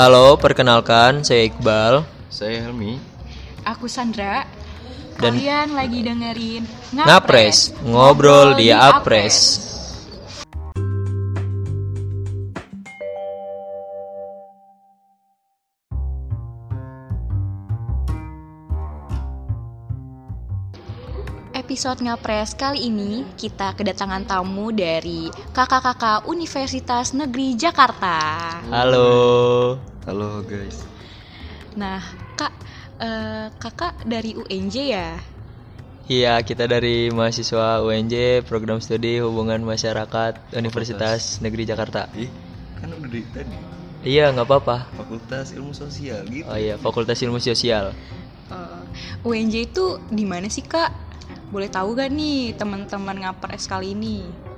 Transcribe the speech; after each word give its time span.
Halo, 0.00 0.40
perkenalkan 0.40 1.20
saya 1.20 1.44
Iqbal. 1.44 2.08
Saya 2.32 2.64
Helmi. 2.64 2.96
Aku 3.68 3.84
Sandra. 3.84 4.48
Dan- 5.20 5.36
Kalian 5.36 5.76
lagi 5.76 6.00
dengerin 6.00 6.64
Ngapres, 6.96 7.76
ngobrol 7.84 8.56
di 8.56 8.72
Apres. 8.72 9.60
Episode 21.52 22.00
Ngapres 22.00 22.56
kali 22.56 22.88
ini 22.88 23.28
kita 23.36 23.76
kedatangan 23.76 24.24
tamu 24.24 24.72
dari 24.72 25.28
kakak-kakak 25.52 26.24
Universitas 26.24 27.12
Negeri 27.12 27.52
Jakarta. 27.52 28.16
Halo. 28.72 29.89
Halo 30.08 30.40
guys. 30.48 30.80
Nah, 31.76 32.00
kak, 32.32 32.56
eh, 32.96 33.52
kakak 33.60 34.00
dari 34.08 34.32
UNJ 34.32 34.76
ya? 34.96 35.20
Iya, 36.08 36.40
kita 36.40 36.64
dari 36.64 37.12
mahasiswa 37.12 37.84
UNJ 37.84 38.40
Program 38.48 38.80
Studi 38.80 39.20
Hubungan 39.20 39.60
Masyarakat 39.60 40.56
Universitas 40.56 41.44
Negeri 41.44 41.68
Jakarta. 41.68 42.08
Ih, 42.16 42.32
kan 42.80 42.96
udah 42.96 43.12
dari 43.12 43.28
tadi. 43.28 43.56
Iya, 44.00 44.32
nggak 44.32 44.48
apa-apa. 44.48 44.88
Fakultas 44.96 45.52
Ilmu 45.52 45.76
Sosial 45.76 46.24
gitu. 46.32 46.48
Oh 46.48 46.56
iya, 46.56 46.80
Fakultas 46.80 47.20
Ilmu 47.20 47.36
Sosial. 47.36 47.92
Eh, 48.48 48.80
UNJ 49.20 49.68
itu 49.68 50.00
di 50.08 50.24
mana 50.24 50.48
sih 50.48 50.64
kak? 50.64 51.12
Boleh 51.52 51.68
tahu 51.68 51.92
gak 51.92 52.08
nih 52.08 52.56
teman-teman 52.56 53.20
Ngapres 53.20 53.68
kali 53.68 53.92
ini? 53.92 54.49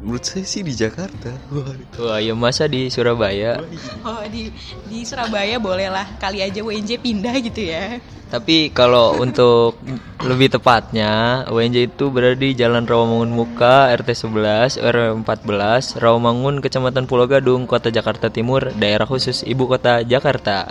Menurut 0.00 0.24
saya 0.24 0.48
sih 0.48 0.64
di 0.64 0.72
Jakarta. 0.72 1.36
Wah, 1.52 1.76
Wah, 2.00 2.18
ya 2.24 2.32
masa 2.32 2.64
di 2.64 2.88
Surabaya? 2.88 3.60
Oh 4.00 4.24
di 4.32 4.48
di 4.88 5.04
Surabaya 5.04 5.60
boleh 5.60 5.92
lah 5.92 6.08
kali 6.16 6.40
aja 6.40 6.64
UNJ 6.64 7.04
pindah 7.04 7.36
gitu 7.44 7.68
ya. 7.68 8.00
Tapi 8.30 8.70
kalau 8.70 9.18
untuk 9.18 9.76
lebih 10.22 10.54
tepatnya, 10.54 11.44
UNJ 11.50 11.90
itu 11.90 12.14
berada 12.14 12.38
di 12.38 12.54
Jalan 12.54 12.86
Rawamangun 12.86 13.34
Muka, 13.34 13.90
RT 13.90 14.14
11, 14.14 14.78
RW 14.78 15.26
14, 15.26 15.98
Rawamangun, 15.98 16.62
Kecamatan 16.62 17.10
Pulau 17.10 17.26
Gadung, 17.26 17.66
Kota 17.66 17.90
Jakarta 17.90 18.30
Timur, 18.30 18.70
daerah 18.78 19.02
khusus 19.02 19.42
Ibu 19.42 19.66
Kota 19.66 20.06
Jakarta. 20.06 20.70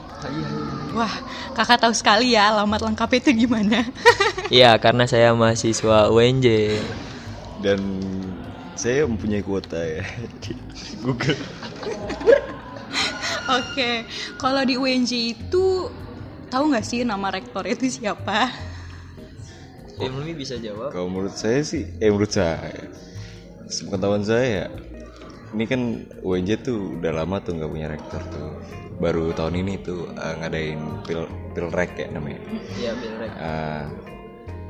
Wah, 0.96 1.12
kakak 1.52 1.84
tahu 1.84 1.92
sekali 1.92 2.34
ya 2.34 2.56
alamat 2.56 2.80
lengkapnya 2.80 3.28
itu 3.28 3.46
gimana. 3.46 3.84
Iya, 4.50 4.80
karena 4.80 5.06
saya 5.06 5.36
mahasiswa 5.36 6.10
UNJ. 6.10 6.80
Dan 7.60 7.80
saya 8.80 9.04
mempunyai 9.04 9.44
kuota 9.44 9.76
ya 9.76 10.08
di 10.44 10.56
Google. 11.04 11.36
Oke, 13.60 14.08
kalau 14.40 14.64
di 14.64 14.80
UNJ 14.80 15.36
itu 15.36 15.92
tahu 16.48 16.72
nggak 16.72 16.86
sih 16.88 17.04
nama 17.04 17.28
rektor 17.28 17.68
itu 17.68 17.92
siapa? 17.92 18.48
Emily 20.00 20.32
bisa 20.32 20.56
jawab. 20.56 20.96
Kalau 20.96 21.12
menurut 21.12 21.36
saya 21.36 21.60
sih, 21.60 21.92
eh 22.00 22.08
menurut 22.08 22.32
saya, 22.32 22.72
sepengetahuan 23.68 24.24
saya, 24.24 24.72
ini 25.52 25.68
kan 25.68 26.08
UNJ 26.24 26.64
tuh 26.64 26.96
udah 26.96 27.20
lama 27.20 27.44
tuh 27.44 27.60
nggak 27.60 27.68
punya 27.68 27.92
rektor 27.92 28.24
tuh. 28.32 28.64
Baru 29.04 29.36
tahun 29.36 29.60
ini 29.60 29.84
tuh 29.84 30.08
eh, 30.16 30.36
ngadain 30.40 31.04
pil 31.04 31.28
pilrek 31.52 32.00
ya 32.00 32.08
namanya. 32.16 32.40
Iya, 32.80 32.96
Bilrek. 32.96 33.32
Ah, 33.36 33.92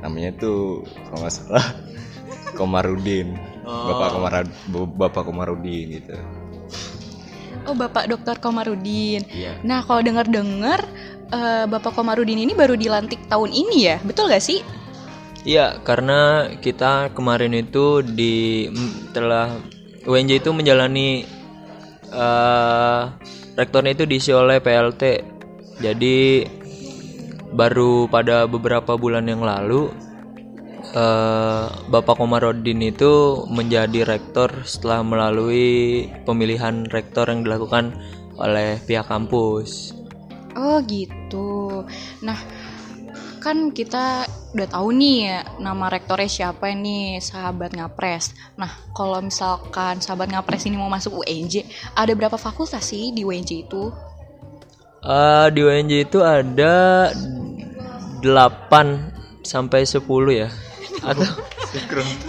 namanya 0.02 0.34
tuh 0.34 0.82
kalau 1.06 1.22
nggak 1.22 1.34
salah 1.36 1.66
Komarudin 2.58 3.49
bapak 3.70 4.08
Komar 4.12 4.32
bapak 4.98 5.22
Komarudin 5.22 5.86
gitu 6.02 6.16
Oh, 7.68 7.76
Bapak 7.76 8.08
Dr. 8.08 8.40
Komarudin. 8.40 9.20
Iya. 9.28 9.60
Nah, 9.60 9.84
kalau 9.84 10.00
dengar-dengar 10.00 10.80
eh, 11.28 11.64
Bapak 11.68 11.92
Komarudin 11.92 12.40
ini 12.40 12.56
baru 12.56 12.72
dilantik 12.72 13.20
tahun 13.28 13.52
ini 13.52 13.78
ya, 13.84 13.96
betul 14.00 14.32
gak 14.32 14.40
sih? 14.40 14.64
Iya, 15.44 15.80
karena 15.84 16.52
kita 16.60 17.12
kemarin 17.12 17.52
itu 17.56 18.00
di 18.04 18.68
telah 19.12 19.60
UNJ 20.04 20.40
itu 20.40 20.50
menjalani 20.52 21.24
eh 22.10 23.02
rektornya 23.56 23.92
itu 23.96 24.04
diisi 24.04 24.32
oleh 24.34 24.60
PLT. 24.60 25.02
Jadi 25.80 26.44
baru 27.56 28.04
pada 28.08 28.44
beberapa 28.44 29.00
bulan 29.00 29.24
yang 29.28 29.40
lalu 29.40 29.88
eh 30.90 31.64
Bapak 31.90 32.18
Komarudin 32.18 32.82
itu 32.82 33.46
menjadi 33.46 34.02
rektor 34.02 34.50
setelah 34.66 35.06
melalui 35.06 36.06
pemilihan 36.26 36.86
rektor 36.90 37.30
yang 37.30 37.46
dilakukan 37.46 37.94
oleh 38.40 38.80
pihak 38.82 39.06
kampus. 39.06 39.94
Oh, 40.58 40.82
gitu. 40.82 41.86
Nah, 42.26 42.38
kan 43.38 43.70
kita 43.70 44.26
udah 44.50 44.66
tahu 44.66 44.90
nih 44.90 45.16
ya, 45.30 45.38
nama 45.62 45.86
rektornya 45.86 46.26
siapa 46.26 46.74
nih, 46.74 47.22
sahabat 47.22 47.70
Ngapres. 47.72 48.34
Nah, 48.58 48.70
kalau 48.90 49.22
misalkan 49.22 50.02
sahabat 50.02 50.28
Ngapres 50.34 50.66
ini 50.66 50.74
mau 50.74 50.90
masuk 50.90 51.22
UNJ, 51.22 51.64
ada 51.94 52.12
berapa 52.18 52.34
fakultas 52.34 52.82
sih 52.90 53.14
di 53.14 53.22
UNJ 53.22 53.50
itu? 53.70 53.94
Eh, 55.00 55.46
di 55.54 55.60
UNJ 55.62 55.92
itu 56.10 56.18
ada 56.20 57.08
8 58.20 59.40
sampai 59.46 59.86
10 59.86 60.04
ya. 60.34 60.50
Atau 60.98 61.24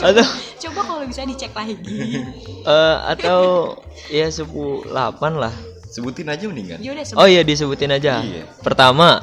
atau 0.02 0.26
Coba 0.62 0.82
kalau 0.86 1.04
bisa 1.10 1.26
dicek 1.26 1.52
lagi. 1.58 2.22
eh, 2.66 2.98
atau 3.18 3.74
ya 4.14 4.30
10 4.30 4.90
8 4.90 5.42
lah. 5.42 5.54
sebutin 5.92 6.24
aja 6.32 6.48
mendingan 6.48 6.80
Ya 6.80 6.96
udah 6.96 7.04
Oh 7.20 7.28
iya 7.28 7.44
disebutin 7.44 7.92
aja. 7.92 8.24
Iya. 8.24 8.48
Pertama 8.64 9.20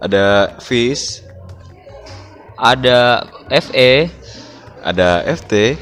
ada 0.00 0.56
FIS 0.62 1.20
ada 2.60 3.24
FE, 3.48 4.12
ada 4.84 5.24
FT 5.24 5.80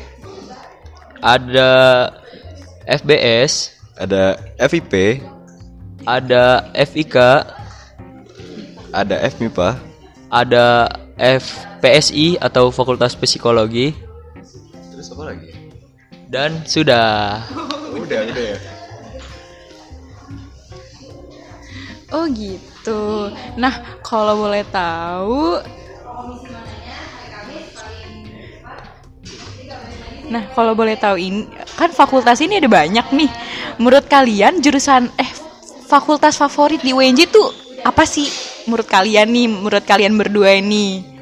ada 1.19 1.71
FBS, 2.87 3.75
ada 3.98 4.38
FIP 4.71 5.19
ada 6.06 6.71
FIK, 6.72 7.16
ada 8.94 9.16
FMIPA 9.27 9.69
ada 10.31 10.87
FPSI 11.78 12.43
atau 12.43 12.75
Fakultas 12.75 13.15
Psikologi 13.15 13.94
terus 14.91 15.15
apa 15.15 15.31
lagi 15.31 15.55
dan 16.28 16.66
sudah. 16.66 17.47
udah 17.94 18.21
udah 18.28 18.47
ya 18.53 18.59
Oh 22.09 22.25
gitu. 22.33 23.28
Nah, 23.61 24.00
kalau 24.00 24.49
boleh 24.49 24.65
tahu 24.72 25.61
Nah, 30.28 30.45
kalau 30.53 30.77
boleh 30.77 30.97
tahu 30.97 31.16
ini 31.16 31.49
kan 31.77 31.89
fakultas 31.89 32.41
ini 32.45 32.60
ada 32.60 32.69
banyak 32.69 33.06
nih. 33.12 33.31
Menurut 33.81 34.05
kalian 34.09 34.60
jurusan 34.60 35.09
eh 35.16 35.31
fakultas 35.89 36.37
favorit 36.37 36.84
di 36.84 36.93
UNJ 36.93 37.33
tuh 37.33 37.49
apa 37.81 38.05
sih 38.05 38.28
menurut 38.69 38.84
kalian 38.89 39.28
nih? 39.28 39.49
Menurut 39.49 39.84
kalian 39.89 40.16
berdua 40.21 40.60
ini? 40.60 41.17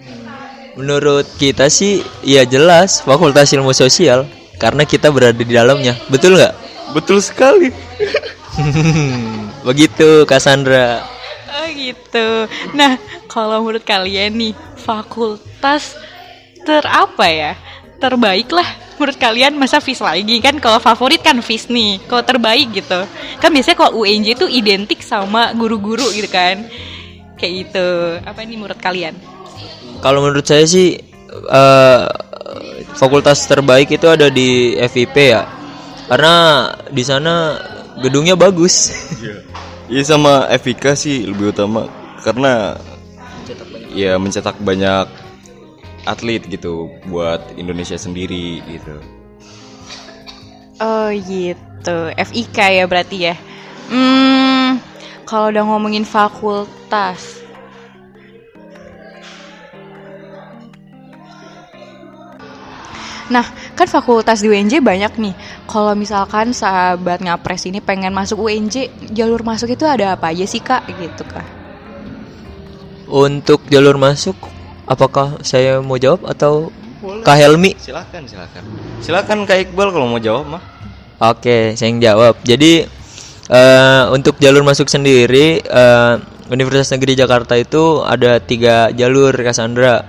Menurut 0.77 1.25
kita 1.41 1.73
sih 1.73 2.05
ya 2.21 2.45
jelas 2.45 3.01
Fakultas 3.01 3.49
Ilmu 3.57 3.73
Sosial 3.73 4.29
karena 4.61 4.85
kita 4.85 5.09
berada 5.09 5.37
di 5.37 5.49
dalamnya. 5.49 5.97
Betul 6.13 6.37
nggak? 6.37 6.67
betul 6.95 7.19
sekali 7.19 7.75
Begitu 9.67 10.23
Cassandra. 10.25 11.03
Oh 11.51 11.69
gitu. 11.75 12.47
Nah, 12.73 12.97
kalau 13.29 13.61
menurut 13.61 13.85
kalian 13.85 14.33
nih, 14.33 14.55
fakultas 14.81 15.99
terapa 16.65 17.27
ya? 17.27 17.53
Terbaik 18.01 18.49
lah 18.53 18.65
menurut 18.97 19.17
kalian 19.21 19.61
masa 19.61 19.77
FIS 19.77 20.01
lagi 20.01 20.41
kan 20.41 20.57
kalau 20.57 20.81
favorit 20.81 21.21
kan 21.21 21.37
FIS 21.45 21.69
nih 21.69 22.01
kalau 22.09 22.25
terbaik 22.25 22.73
gitu 22.73 23.05
kan 23.41 23.53
biasanya 23.53 23.77
kalau 23.77 24.05
UNJ 24.05 24.41
itu 24.41 24.49
identik 24.49 25.05
sama 25.05 25.53
guru-guru 25.53 26.09
gitu 26.17 26.29
kan 26.33 26.65
kayak 27.37 27.69
gitu 27.69 27.89
apa 28.25 28.41
ini 28.41 28.57
menurut 28.57 28.81
kalian 28.81 29.13
Kalau 30.07 30.23
menurut 30.23 30.47
saya 30.47 30.63
sih 30.63 31.03
eh, 31.51 32.03
fakultas 32.95 33.43
terbaik 33.51 33.91
itu 33.91 34.07
ada 34.07 34.31
di 34.31 34.79
FIP 34.79 35.17
ya. 35.19 35.43
Karena 36.07 36.35
di 36.95 37.03
sana 37.03 37.59
gedungnya 37.99 38.39
bagus. 38.39 38.95
Iya 39.87 40.03
sama 40.03 40.51
FIK 40.51 40.99
sih 40.99 41.27
lebih 41.31 41.55
utama 41.55 41.87
karena 42.27 42.75
ya 43.95 44.19
mencetak 44.19 44.59
banyak 44.59 45.07
atlet 46.03 46.43
gitu 46.47 46.91
buat 47.07 47.39
Indonesia 47.55 47.95
sendiri 47.95 48.67
gitu. 48.67 48.99
oh 50.83 51.09
gitu 51.15 51.99
FIK 52.19 52.59
ya 52.83 52.85
berarti 52.91 53.17
ya 53.31 53.35
hmm 53.89 54.83
kalau 55.27 55.55
udah 55.55 55.65
ngomongin 55.65 56.03
fakultas 56.03 57.36
Nah, 63.27 63.43
kan 63.75 63.91
fakultas 63.91 64.39
di 64.39 64.47
UNJ 64.47 64.79
banyak 64.79 65.19
nih. 65.19 65.35
Kalau 65.67 65.99
misalkan 65.99 66.55
sahabat 66.55 67.19
ngapres 67.19 67.67
ini 67.67 67.83
pengen 67.83 68.15
masuk 68.15 68.47
UNJ, 68.47 68.91
jalur 69.11 69.43
masuk 69.43 69.75
itu 69.75 69.83
ada 69.83 70.15
apa 70.15 70.31
aja 70.31 70.47
sih 70.47 70.63
kak? 70.63 70.87
Gitu 70.87 71.27
kak. 71.27 71.47
Untuk 73.11 73.67
jalur 73.67 73.99
masuk, 73.99 74.35
apakah 74.87 75.43
saya 75.43 75.83
mau 75.83 75.99
jawab 75.99 76.27
atau 76.27 76.71
Boleh. 76.97 77.23
Kak 77.23 77.37
Helmi? 77.39 77.71
Silakan, 77.79 78.27
silakan. 78.27 78.63
Silakan 79.05 79.39
Kak 79.47 79.69
Iqbal 79.69 79.95
kalau 79.95 80.11
mau 80.11 80.19
jawab 80.19 80.59
mah. 80.59 80.63
Oke, 81.23 81.77
saya 81.79 81.93
yang 81.93 82.01
jawab. 82.03 82.35
Jadi 82.43 82.83
eh, 83.47 84.03
untuk 84.11 84.41
jalur 84.43 84.67
masuk 84.67 84.91
sendiri, 84.91 85.61
eh, 85.63 86.15
Universitas 86.51 86.91
Negeri 86.97 87.13
Jakarta 87.15 87.55
itu 87.55 88.03
ada 88.03 88.43
tiga 88.43 88.91
jalur, 88.91 89.31
Cassandra. 89.39 90.03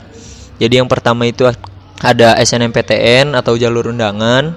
Jadi 0.57 0.73
yang 0.81 0.89
pertama 0.89 1.29
itu 1.29 1.45
ada 2.01 2.37
SNMPTN 2.37 3.33
atau 3.33 3.57
jalur 3.57 3.89
undangan. 3.89 4.53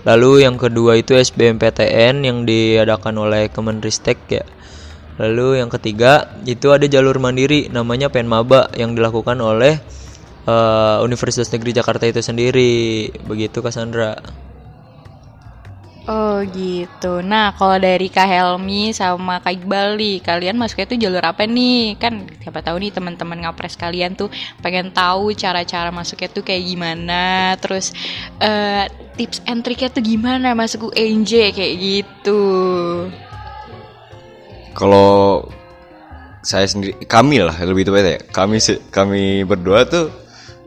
Lalu 0.00 0.48
yang 0.48 0.56
kedua 0.56 0.96
itu 0.96 1.12
SBMPTN 1.12 2.24
yang 2.24 2.48
diadakan 2.48 3.20
oleh 3.20 3.52
Kemenristek 3.52 4.18
ya. 4.32 4.44
Lalu 5.20 5.60
yang 5.60 5.68
ketiga 5.68 6.40
itu 6.48 6.72
ada 6.72 6.88
jalur 6.88 7.20
mandiri 7.20 7.68
namanya 7.68 8.08
Penmaba 8.08 8.72
yang 8.72 8.96
dilakukan 8.96 9.36
oleh 9.44 9.76
eh, 10.48 10.96
Universitas 11.04 11.52
Negeri 11.52 11.76
Jakarta 11.76 12.08
itu 12.08 12.24
sendiri. 12.24 13.12
Begitu 13.28 13.60
Cassandra. 13.60 14.16
Oh 16.08 16.40
gitu. 16.48 17.20
Nah 17.20 17.52
kalau 17.52 17.76
dari 17.76 18.08
Kak 18.08 18.24
Helmi 18.24 18.96
sama 18.96 19.36
Kak 19.44 19.52
Iqbal 19.52 20.00
nih, 20.00 20.24
kalian 20.24 20.56
masuknya 20.56 20.88
tuh 20.88 20.98
jalur 20.98 21.20
apa 21.20 21.44
nih? 21.44 22.00
Kan 22.00 22.24
siapa 22.40 22.64
tahu 22.64 22.80
nih 22.80 22.90
teman-teman 22.96 23.44
ngapres 23.44 23.76
kalian 23.76 24.16
tuh 24.16 24.32
pengen 24.64 24.96
tahu 24.96 25.36
cara-cara 25.36 25.92
masuknya 25.92 26.32
tuh 26.32 26.40
kayak 26.40 26.64
gimana, 26.64 27.52
terus 27.60 27.92
eh, 28.40 28.88
tips 29.20 29.44
and 29.44 29.60
triknya 29.60 29.92
tuh 29.92 30.00
gimana 30.00 30.56
masuk 30.56 30.88
UNJ 30.96 31.52
kayak 31.52 31.74
gitu. 31.76 32.42
Kalau 34.72 35.44
saya 36.40 36.64
sendiri, 36.64 36.96
kami 37.04 37.44
lah 37.44 37.52
lebih 37.60 37.84
tepatnya. 37.84 38.16
ya. 38.16 38.20
Kami 38.32 38.56
kami 38.88 39.22
berdua 39.44 39.84
tuh 39.84 40.08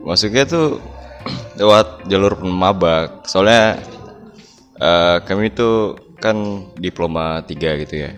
masuknya 0.06 0.46
tuh 0.46 0.78
lewat 1.58 2.06
jalur 2.06 2.38
maba. 2.46 3.18
Soalnya 3.26 3.93
eh, 4.84 5.16
kami 5.24 5.50
tuh 5.56 5.96
kan 6.20 6.68
diploma 6.76 7.40
3 7.40 7.80
gitu 7.84 7.94
ya. 8.04 8.12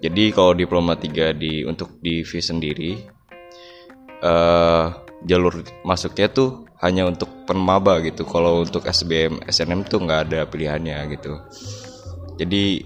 Jadi 0.00 0.32
kalau 0.32 0.56
diploma 0.56 0.96
3 0.96 1.36
di 1.36 1.60
untuk 1.68 2.00
di 2.00 2.24
FIS 2.24 2.56
sendiri 2.56 2.92
eh 4.20 4.84
jalur 5.24 5.64
masuknya 5.84 6.28
tuh 6.32 6.64
hanya 6.80 7.04
untuk 7.04 7.44
penmaba 7.44 8.00
gitu. 8.00 8.24
Kalau 8.24 8.64
untuk 8.64 8.88
SBM, 8.88 9.44
SNM 9.44 9.84
tuh 9.84 10.00
nggak 10.00 10.20
ada 10.32 10.40
pilihannya 10.48 10.96
gitu. 11.12 11.36
Jadi 12.40 12.80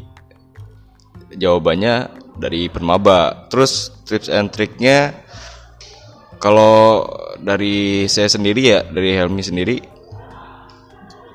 jawabannya 1.38 2.10
dari 2.38 2.66
penmaba. 2.66 3.46
Terus 3.50 3.94
tips 4.02 4.26
and 4.30 4.50
triknya 4.50 5.14
kalau 6.42 7.06
dari 7.38 8.04
saya 8.10 8.26
sendiri 8.26 8.62
ya, 8.66 8.80
dari 8.82 9.14
Helmi 9.14 9.42
sendiri 9.46 9.93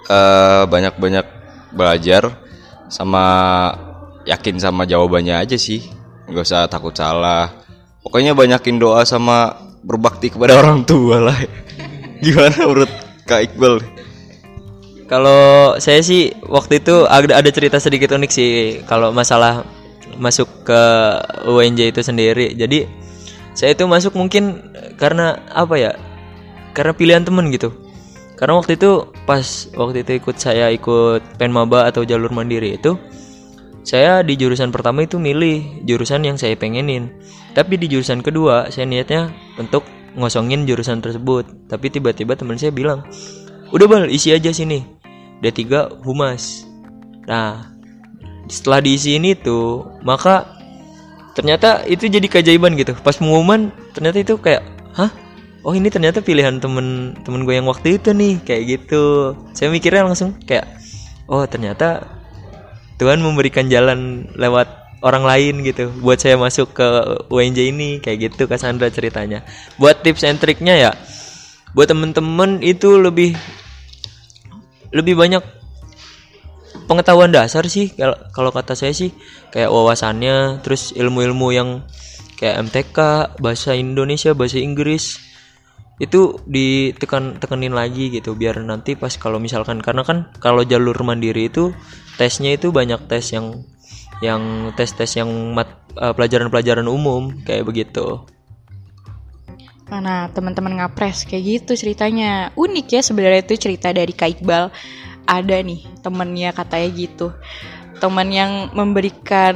eh, 0.10 0.64
banyak-banyak 0.66 1.26
belajar 1.72 2.34
sama 2.90 3.26
yakin 4.26 4.58
sama 4.58 4.84
jawabannya 4.90 5.38
aja 5.38 5.56
sih. 5.56 5.86
nggak 6.30 6.46
usah 6.46 6.70
takut 6.70 6.94
salah. 6.94 7.50
Pokoknya 8.06 8.38
banyakin 8.38 8.78
doa 8.78 9.02
sama 9.02 9.58
berbakti 9.82 10.30
kepada 10.30 10.58
orang 10.62 10.86
tua 10.86 11.18
lah. 11.30 11.40
Gimana 12.22 12.68
menurut 12.68 12.92
Kak 13.26 13.50
Iqbal? 13.50 13.82
Kalau 15.10 15.74
saya 15.82 16.06
sih 16.06 16.30
waktu 16.46 16.86
itu 16.86 17.10
ada 17.10 17.42
ada 17.42 17.50
cerita 17.50 17.82
sedikit 17.82 18.14
unik 18.14 18.30
sih 18.30 18.52
kalau 18.86 19.10
masalah 19.10 19.66
masuk 20.22 20.46
ke 20.70 20.82
UNJ 21.50 21.90
itu 21.90 22.02
sendiri. 22.06 22.54
Jadi 22.54 22.86
saya 23.58 23.74
itu 23.74 23.90
masuk 23.90 24.14
mungkin 24.14 24.62
karena 25.02 25.42
apa 25.50 25.82
ya? 25.82 25.92
Karena 26.78 26.94
pilihan 26.94 27.26
temen 27.26 27.50
gitu. 27.50 27.74
Karena 28.40 28.56
waktu 28.56 28.80
itu 28.80 29.12
pas 29.28 29.44
waktu 29.76 30.08
itu 30.08 30.24
ikut 30.24 30.40
saya 30.40 30.72
ikut 30.72 31.36
Penmaba 31.36 31.92
atau 31.92 32.08
jalur 32.08 32.32
mandiri 32.32 32.80
itu 32.80 32.96
saya 33.84 34.22
di 34.24 34.38
jurusan 34.40 34.72
pertama 34.72 35.04
itu 35.04 35.18
milih 35.18 35.84
jurusan 35.88 36.24
yang 36.24 36.38
saya 36.40 36.56
pengenin. 36.56 37.10
Tapi 37.52 37.76
di 37.76 37.92
jurusan 37.92 38.24
kedua 38.24 38.72
saya 38.72 38.88
niatnya 38.88 39.34
untuk 39.60 39.84
ngosongin 40.14 40.68
jurusan 40.68 41.02
tersebut. 41.02 41.48
Tapi 41.66 41.90
tiba-tiba 41.90 42.38
teman 42.38 42.60
saya 42.60 42.70
bilang, 42.70 43.02
"Udah 43.74 43.88
bal, 43.90 44.06
isi 44.12 44.30
aja 44.30 44.54
sini." 44.54 44.84
D3 45.40 45.90
Humas. 46.04 46.68
Nah, 47.26 47.72
setelah 48.52 48.84
diisi 48.84 49.16
ini 49.16 49.34
tuh, 49.34 49.88
maka 50.04 50.60
ternyata 51.34 51.88
itu 51.88 52.12
jadi 52.12 52.28
keajaiban 52.28 52.76
gitu. 52.76 52.94
Pas 53.00 53.16
pengumuman 53.16 53.72
ternyata 53.96 54.20
itu 54.20 54.36
kayak, 54.38 54.62
"Hah? 54.94 55.10
Oh, 55.62 55.76
ini 55.76 55.92
ternyata 55.92 56.24
pilihan 56.24 56.58
temen 56.64 57.18
temen 57.24 57.44
gue 57.44 57.56
yang 57.56 57.68
waktu 57.68 58.00
itu 58.00 58.16
nih." 58.16 58.40
Kayak 58.44 58.64
gitu. 58.68 59.36
Saya 59.52 59.70
mikirnya 59.72 60.08
langsung 60.08 60.36
kayak, 60.44 60.68
"Oh, 61.28 61.44
ternyata 61.46 62.08
Tuhan 63.00 63.20
memberikan 63.20 63.68
jalan 63.68 64.32
lewat 64.36 64.68
orang 65.00 65.24
lain 65.24 65.64
gitu 65.64 65.88
buat 66.04 66.20
saya 66.20 66.36
masuk 66.36 66.76
ke 66.76 66.88
UNJ 67.32 67.72
ini 67.72 67.90
kayak 68.04 68.32
gitu 68.32 68.48
Cassandra 68.48 68.92
ceritanya. 68.92 69.44
Buat 69.80 70.04
tips 70.04 70.28
and 70.28 70.40
triknya 70.40 70.76
ya 70.76 70.92
buat 71.74 71.86
temen-temen 71.90 72.66
itu 72.66 72.98
lebih 72.98 73.38
lebih 74.90 75.14
banyak 75.14 75.44
pengetahuan 76.90 77.30
dasar 77.30 77.70
sih 77.70 77.94
kalau 77.94 78.18
kalau 78.34 78.50
kata 78.50 78.74
saya 78.74 78.94
sih 78.94 79.14
kayak 79.54 79.70
wawasannya 79.70 80.66
terus 80.66 80.90
ilmu-ilmu 80.98 81.54
yang 81.54 81.70
kayak 82.42 82.66
MTK 82.70 82.98
bahasa 83.38 83.78
Indonesia 83.78 84.34
bahasa 84.34 84.58
Inggris 84.58 85.22
itu 86.00 86.40
ditekan 86.48 87.44
tekenin 87.44 87.76
lagi 87.76 88.08
gitu 88.08 88.32
biar 88.34 88.64
nanti 88.64 88.96
pas 88.96 89.12
kalau 89.20 89.36
misalkan 89.36 89.84
karena 89.84 90.08
kan 90.08 90.32
kalau 90.40 90.64
jalur 90.64 90.96
mandiri 91.04 91.52
itu 91.52 91.76
tesnya 92.16 92.56
itu 92.56 92.72
banyak 92.72 93.04
tes 93.12 93.36
yang 93.36 93.68
yang 94.24 94.72
tes-tes 94.80 95.20
yang 95.20 95.28
mat- 95.52 95.84
eh, 96.00 96.16
pelajaran-pelajaran 96.16 96.88
umum 96.88 97.44
kayak 97.44 97.68
begitu 97.68 98.24
Mana 99.90 100.30
teman-teman 100.30 100.78
ngapres 100.78 101.26
kayak 101.26 101.44
gitu 101.44 101.74
ceritanya. 101.74 102.54
Unik 102.54 102.88
ya 102.94 103.02
sebenarnya 103.02 103.42
itu 103.42 103.58
cerita 103.58 103.90
dari 103.90 104.14
Kak 104.14 104.38
Iqbal. 104.38 104.70
Ada 105.26 105.66
nih 105.66 105.82
temennya 106.06 106.54
katanya 106.54 106.90
gitu. 106.94 107.34
Teman 108.00 108.32
yang 108.32 108.72
memberikan 108.72 109.56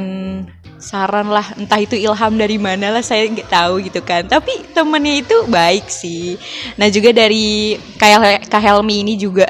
saran 0.83 1.31
lah 1.31 1.55
entah 1.55 1.79
itu 1.79 1.95
ilham 1.95 2.35
dari 2.35 2.59
mana 2.59 2.91
lah 2.91 3.00
saya 3.00 3.23
nggak 3.31 3.50
tahu 3.50 3.73
gitu 3.88 4.03
kan. 4.03 4.27
Tapi 4.27 4.75
temennya 4.75 5.23
itu 5.23 5.47
baik 5.47 5.88
sih. 5.88 6.35
Nah 6.75 6.91
juga 6.91 7.15
dari 7.15 7.79
Kak 7.97 8.59
Helmi 8.59 9.07
ini 9.07 9.15
juga 9.15 9.47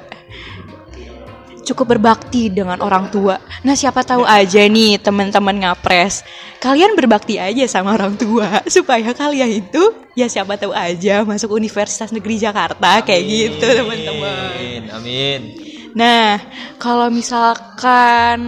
cukup 1.64 1.98
berbakti 1.98 2.52
dengan 2.52 2.78
orang 2.84 3.08
tua. 3.10 3.40
Nah, 3.64 3.74
siapa 3.74 4.04
tahu 4.04 4.28
aja 4.28 4.62
nih 4.68 5.00
teman-teman 5.00 5.64
ngapres, 5.64 6.22
kalian 6.60 6.94
berbakti 6.94 7.40
aja 7.40 7.64
sama 7.66 7.96
orang 7.96 8.20
tua 8.20 8.62
supaya 8.76 9.16
kalian 9.16 9.64
itu 9.64 9.82
ya 10.14 10.28
siapa 10.30 10.60
tahu 10.60 10.76
aja 10.76 11.24
masuk 11.26 11.56
Universitas 11.56 12.14
Negeri 12.14 12.38
Jakarta 12.38 13.02
kayak 13.02 13.24
gitu, 13.26 13.66
teman-teman. 13.66 14.52
amin 14.54 14.84
amin 14.94 15.63
Nah, 15.94 16.42
kalau 16.82 17.14
misalkan 17.14 18.40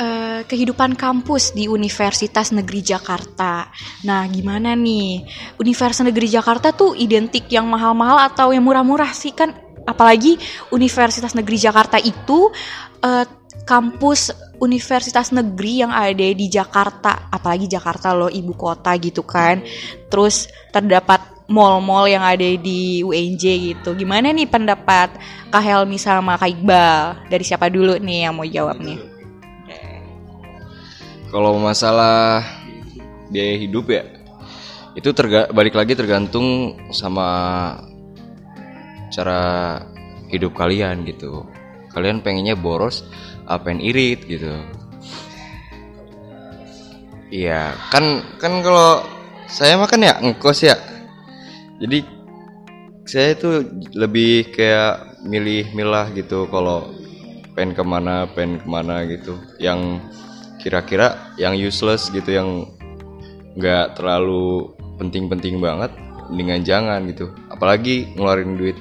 eh, 0.00 0.40
kehidupan 0.44 0.96
kampus 0.96 1.52
di 1.52 1.68
Universitas 1.68 2.52
Negeri 2.52 2.80
Jakarta. 2.80 3.68
Nah, 4.04 4.24
gimana 4.28 4.72
nih? 4.72 5.24
Universitas 5.60 6.04
Negeri 6.04 6.28
Jakarta 6.32 6.72
tuh 6.72 6.96
identik 6.96 7.48
yang 7.52 7.68
mahal-mahal 7.68 8.28
atau 8.32 8.52
yang 8.52 8.64
murah-murah 8.64 9.12
sih 9.12 9.32
kan? 9.36 9.52
Apalagi 9.84 10.36
Universitas 10.72 11.32
Negeri 11.32 11.56
Jakarta 11.56 11.96
itu 11.96 12.52
eh, 13.00 13.26
kampus 13.64 14.32
universitas 14.60 15.32
negeri 15.32 15.84
yang 15.84 15.92
ada 15.92 16.28
di 16.36 16.46
Jakarta, 16.52 17.32
apalagi 17.32 17.64
Jakarta 17.64 18.12
loh 18.12 18.28
ibu 18.28 18.52
kota 18.52 18.92
gitu 19.00 19.24
kan. 19.24 19.64
Terus 20.12 20.48
terdapat 20.68 21.39
mall-mall 21.50 22.06
yang 22.06 22.22
ada 22.22 22.46
di 22.46 23.02
UNJ 23.02 23.74
gitu. 23.74 23.98
Gimana 23.98 24.30
nih 24.30 24.46
pendapat 24.46 25.18
Kak 25.50 25.58
Helmi 25.60 25.98
sama 25.98 26.38
Kak 26.38 26.46
Iqbal? 26.46 27.26
Dari 27.26 27.42
siapa 27.42 27.66
dulu 27.66 27.98
nih 27.98 28.30
yang 28.30 28.38
mau 28.38 28.46
jawab 28.46 28.78
nih? 28.78 29.02
Kalau 31.30 31.58
masalah 31.58 32.42
biaya 33.30 33.54
hidup 33.58 33.86
ya, 33.90 34.02
itu 34.98 35.14
terga 35.14 35.46
balik 35.54 35.78
lagi 35.78 35.94
tergantung 35.94 36.74
sama 36.90 37.26
cara 39.14 39.78
hidup 40.30 40.54
kalian 40.54 41.06
gitu. 41.06 41.46
Kalian 41.94 42.22
pengennya 42.22 42.58
boros, 42.58 43.06
apa 43.46 43.70
yang 43.70 43.82
irit 43.82 44.26
gitu. 44.26 44.50
Iya, 47.30 47.78
kan 47.94 48.26
kan 48.42 48.58
kalau 48.62 49.06
saya 49.46 49.78
makan 49.78 50.06
ya 50.06 50.14
ngkos 50.18 50.66
ya. 50.66 50.89
Jadi 51.80 52.04
saya 53.08 53.32
itu 53.32 53.64
lebih 53.96 54.52
kayak 54.52 55.24
milih 55.24 55.72
milah 55.72 56.12
gitu 56.12 56.44
kalau 56.52 56.92
pengen 57.56 57.72
ke 57.74 57.82
mana 57.82 58.28
pengen 58.30 58.60
ke 58.60 58.68
mana 58.68 59.08
gitu. 59.08 59.40
Yang 59.56 60.04
kira-kira 60.60 61.32
yang 61.40 61.56
useless 61.56 62.12
gitu 62.12 62.28
yang 62.28 62.68
nggak 63.56 63.96
terlalu 63.96 64.76
penting-penting 65.00 65.58
banget 65.58 65.90
dengan 66.28 66.60
jangan 66.60 67.08
gitu. 67.08 67.32
Apalagi 67.48 68.12
ngeluarin 68.14 68.60
duit 68.60 68.76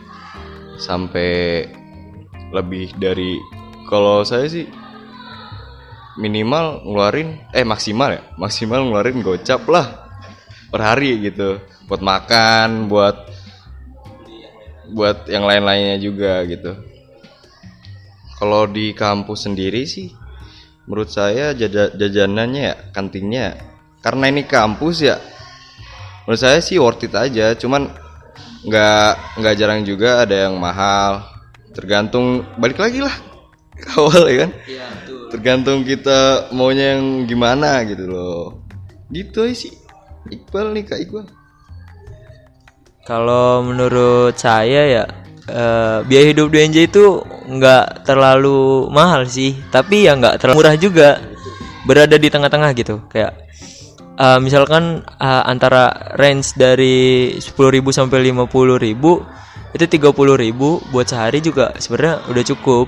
sampai 0.76 1.66
lebih 2.52 2.92
dari 3.00 3.40
kalau 3.88 4.22
saya 4.28 4.46
sih 4.52 4.68
minimal 6.20 6.84
ngeluarin 6.84 7.40
eh 7.56 7.64
maksimal 7.64 8.12
ya. 8.12 8.22
Maksimal 8.36 8.84
ngeluarin 8.84 9.24
gocap 9.24 9.64
lah 9.72 10.09
per 10.70 10.82
hari 10.82 11.30
gitu. 11.30 11.58
Buat 11.90 12.02
makan 12.06 12.86
buat 12.86 13.18
buat 14.90 15.30
yang 15.30 15.46
lain-lainnya 15.46 15.98
juga 16.02 16.42
gitu. 16.46 16.74
Kalau 18.40 18.66
di 18.70 18.96
kampus 18.96 19.50
sendiri 19.50 19.84
sih 19.84 20.10
menurut 20.90 21.12
saya 21.12 21.54
jaja- 21.54 21.94
jajanannya 21.94 22.62
ya 22.66 22.76
kantinnya 22.90 23.62
karena 24.02 24.26
ini 24.32 24.48
kampus 24.48 25.06
ya 25.06 25.22
menurut 26.26 26.42
saya 26.42 26.58
sih 26.64 26.80
worth 26.80 27.06
it 27.06 27.14
aja. 27.14 27.54
Cuman 27.58 27.90
nggak 28.66 29.12
nggak 29.40 29.56
jarang 29.60 29.82
juga 29.84 30.24
ada 30.24 30.48
yang 30.50 30.56
mahal. 30.58 31.26
Tergantung 31.74 32.46
balik 32.58 32.82
lagi 32.82 33.02
lah 33.04 33.14
ke 33.78 33.90
awal 34.00 34.26
ya 34.30 34.36
kan? 34.48 34.52
Tergantung 35.30 35.86
kita 35.86 36.50
maunya 36.56 36.98
yang 36.98 37.30
gimana 37.30 37.86
gitu 37.86 38.10
loh. 38.10 38.66
Gitu 39.10 39.46
aja 39.46 39.56
sih 39.58 39.74
Iqbal 40.28 40.76
nih 40.76 40.84
kak 40.84 41.00
Iqbal 41.08 41.26
Kalau 43.08 43.64
menurut 43.66 44.36
saya 44.36 44.82
ya 44.86 45.04
eh, 45.50 46.00
biaya 46.06 46.26
hidup 46.30 46.54
di 46.54 46.58
NJ 46.68 46.78
itu 46.94 47.24
nggak 47.50 48.06
terlalu 48.06 48.86
mahal 48.94 49.26
sih, 49.26 49.58
tapi 49.74 50.06
ya 50.06 50.14
nggak 50.14 50.38
terlalu 50.38 50.58
murah 50.62 50.78
juga. 50.78 51.10
Berada 51.88 52.20
di 52.20 52.30
tengah-tengah 52.30 52.70
gitu, 52.78 53.02
kayak 53.10 53.34
eh, 54.20 54.40
misalkan 54.44 55.02
eh, 55.02 55.44
antara 55.48 56.14
range 56.20 56.54
dari 56.54 57.34
10.000 57.42 57.82
sampai 57.90 58.30
50.000 58.30 59.74
itu 59.74 59.86
30.000 59.86 60.94
buat 60.94 61.06
sehari 61.06 61.40
juga 61.42 61.74
sebenarnya 61.78 62.30
udah 62.30 62.44
cukup. 62.46 62.88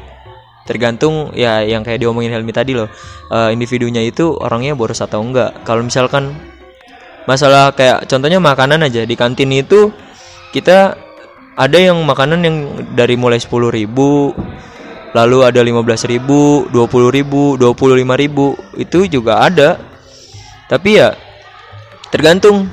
Tergantung 0.62 1.34
ya 1.34 1.66
yang 1.66 1.82
kayak 1.82 2.06
diomongin 2.06 2.30
Helmi 2.30 2.54
tadi 2.54 2.78
loh, 2.78 2.86
eh, 3.34 3.50
individunya 3.50 4.06
itu 4.06 4.30
orangnya 4.38 4.78
boros 4.78 5.02
atau 5.02 5.26
enggak. 5.26 5.66
Kalau 5.66 5.82
misalkan 5.82 6.38
masalah 7.30 7.74
kayak 7.74 8.06
contohnya 8.10 8.42
makanan 8.42 8.86
aja. 8.86 9.06
Di 9.06 9.16
kantin 9.18 9.54
itu 9.54 9.94
kita 10.56 10.98
ada 11.56 11.78
yang 11.78 12.00
makanan 12.02 12.40
yang 12.42 12.58
dari 12.96 13.20
mulai 13.20 13.38
10.000 13.38 15.12
lalu 15.12 15.38
ada 15.44 15.60
15.000 15.60 16.72
20.000 16.72 17.60
25.000 17.60 18.82
itu 18.82 19.00
juga 19.12 19.44
ada. 19.44 19.78
Tapi 20.72 20.90
ya 20.96 21.14
tergantung 22.10 22.72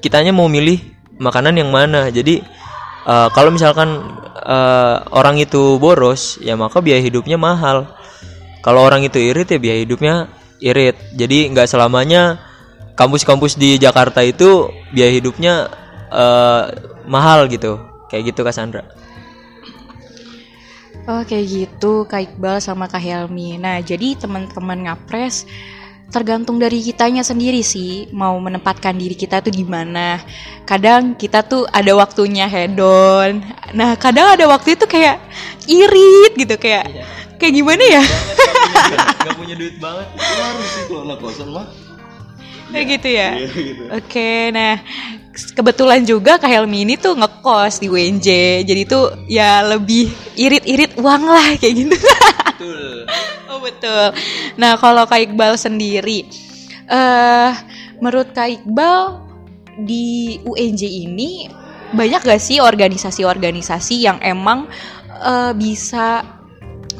kitanya 0.00 0.32
mau 0.32 0.48
milih 0.48 0.80
makanan 1.20 1.60
yang 1.60 1.68
mana. 1.68 2.08
Jadi 2.08 2.40
eh, 3.04 3.28
kalau 3.36 3.52
misalkan 3.52 4.16
eh, 4.40 4.96
orang 5.12 5.36
itu 5.36 5.76
boros 5.76 6.40
ya 6.40 6.56
maka 6.56 6.80
biaya 6.80 7.04
hidupnya 7.04 7.36
mahal. 7.36 7.92
Kalau 8.64 8.82
orang 8.82 9.06
itu 9.06 9.20
irit 9.20 9.52
ya 9.52 9.58
biaya 9.60 9.80
hidupnya 9.84 10.14
irit. 10.58 10.96
Jadi 11.14 11.52
nggak 11.52 11.68
selamanya 11.68 12.47
kampus-kampus 12.98 13.54
di 13.54 13.78
Jakarta 13.78 14.20
itu 14.26 14.66
biaya 14.90 15.14
hidupnya 15.14 15.70
eh, 16.10 16.62
mahal 17.06 17.46
gitu. 17.46 17.78
Kayak 18.08 18.32
gitu 18.32 18.40
Cassandra 18.40 18.82
Oh 21.08 21.24
kayak 21.24 21.46
gitu 21.48 22.04
Kak 22.04 22.20
Iqbal 22.20 22.60
sama 22.60 22.84
Kak 22.84 23.00
Helmi. 23.00 23.56
Nah 23.56 23.80
jadi 23.80 24.12
teman-teman 24.12 24.84
ngapres 24.84 25.48
tergantung 26.12 26.60
dari 26.60 26.84
kitanya 26.84 27.24
sendiri 27.24 27.64
sih 27.64 28.12
mau 28.12 28.36
menempatkan 28.40 28.96
diri 28.96 29.12
kita 29.12 29.44
tuh 29.44 29.52
gimana 29.52 30.16
kadang 30.64 31.12
kita 31.16 31.44
tuh 31.48 31.64
ada 31.72 31.96
waktunya 31.96 32.44
hedon. 32.44 33.40
Nah 33.72 33.96
kadang 33.96 34.36
ada 34.36 34.44
waktu 34.52 34.76
itu 34.76 34.84
kayak 34.84 35.16
irit 35.64 36.36
gitu 36.36 36.60
kayak 36.60 36.92
kayak 37.40 37.56
gimana 37.56 37.84
ya? 37.88 38.04
Nggak 39.24 39.36
punya 39.36 39.54
duit 39.56 39.80
banget. 39.80 40.12
Harus 40.12 40.68
sih 40.76 40.82
kalau 40.92 41.08
anak 41.08 41.18
kosan 41.24 41.48
mah 41.56 41.87
kayak 42.72 42.86
gitu 42.98 43.08
ya? 43.08 43.30
Oke 43.94 44.50
nah 44.52 44.82
kebetulan 45.54 46.02
juga 46.02 46.36
Kak 46.36 46.50
Helmi 46.50 46.82
ini 46.82 46.94
tuh 46.98 47.14
ngekos 47.14 47.78
di 47.78 47.86
WNJ 47.86 48.28
jadi 48.66 48.82
tuh 48.88 49.14
ya 49.30 49.62
lebih 49.62 50.10
irit-irit 50.34 50.98
uang 50.98 51.22
lah 51.28 51.48
kayak 51.58 51.74
gitu. 51.74 51.96
Betul. 51.96 52.92
Oh 53.48 53.64
betul. 53.64 54.12
Nah 54.60 54.76
kalau 54.76 55.08
Kak 55.08 55.24
Iqbal 55.24 55.56
sendiri, 55.56 56.28
eh 56.84 57.50
menurut 57.96 58.36
Kak 58.36 58.60
Iqbal 58.60 59.24
di 59.88 60.36
UNJ 60.44 60.84
ini 60.84 61.48
banyak 61.96 62.28
gak 62.28 62.36
sih 62.36 62.60
organisasi-organisasi 62.60 64.04
yang 64.04 64.20
emang 64.20 64.68
eh, 65.16 65.52
bisa 65.56 66.20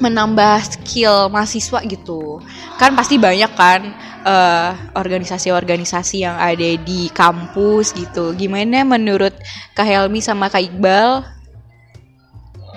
menambah 0.00 0.78
skill 0.78 1.28
mahasiswa 1.28 1.84
gitu? 1.84 2.40
Kan 2.78 2.94
pasti 2.94 3.18
banyak 3.18 3.52
kan 3.58 3.90
eh, 4.22 4.70
organisasi-organisasi 4.94 6.16
yang 6.22 6.38
ada 6.38 6.70
di 6.78 7.10
kampus 7.10 7.92
gitu. 7.92 8.32
Gimana 8.38 8.86
menurut 8.86 9.34
Kak 9.74 9.84
Helmi 9.84 10.22
sama 10.22 10.46
Kak 10.46 10.62
Iqbal? 10.62 11.26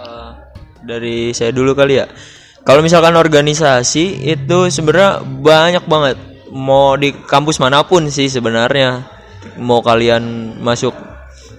Eh, 0.02 0.32
dari 0.82 1.30
saya 1.32 1.54
dulu 1.54 1.78
kali 1.78 2.02
ya 2.02 2.10
kalau 2.62 2.82
misalkan 2.86 3.18
organisasi 3.18 4.26
itu 4.26 4.60
sebenarnya 4.70 5.22
banyak 5.22 5.86
banget 5.86 6.18
mau 6.54 6.94
di 6.98 7.14
kampus 7.14 7.58
mana 7.58 7.82
pun 7.86 8.06
sih 8.10 8.30
sebenarnya 8.30 9.06
mau 9.58 9.82
kalian 9.82 10.58
masuk 10.62 10.94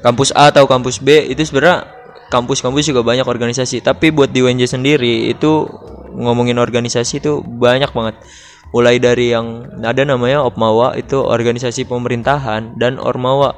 kampus 0.02 0.30
A 0.34 0.50
atau 0.54 0.66
kampus 0.66 1.02
B 1.02 1.30
itu 1.30 1.42
sebenarnya 1.42 1.86
kampus-kampus 2.30 2.88
juga 2.88 3.02
banyak 3.04 3.26
organisasi 3.26 3.82
tapi 3.82 4.14
buat 4.14 4.30
di 4.30 4.40
UNJ 4.42 4.78
sendiri 4.78 5.30
itu 5.30 5.66
ngomongin 6.14 6.60
organisasi 6.60 7.20
itu 7.24 7.40
banyak 7.40 7.90
banget. 7.90 8.16
Mulai 8.72 8.96
dari 8.96 9.32
yang 9.32 9.68
ada 9.84 10.00
namanya 10.08 10.44
Opmawa 10.48 10.96
itu 10.96 11.20
organisasi 11.20 11.84
pemerintahan 11.84 12.80
dan 12.80 12.96
Ormawa 12.96 13.52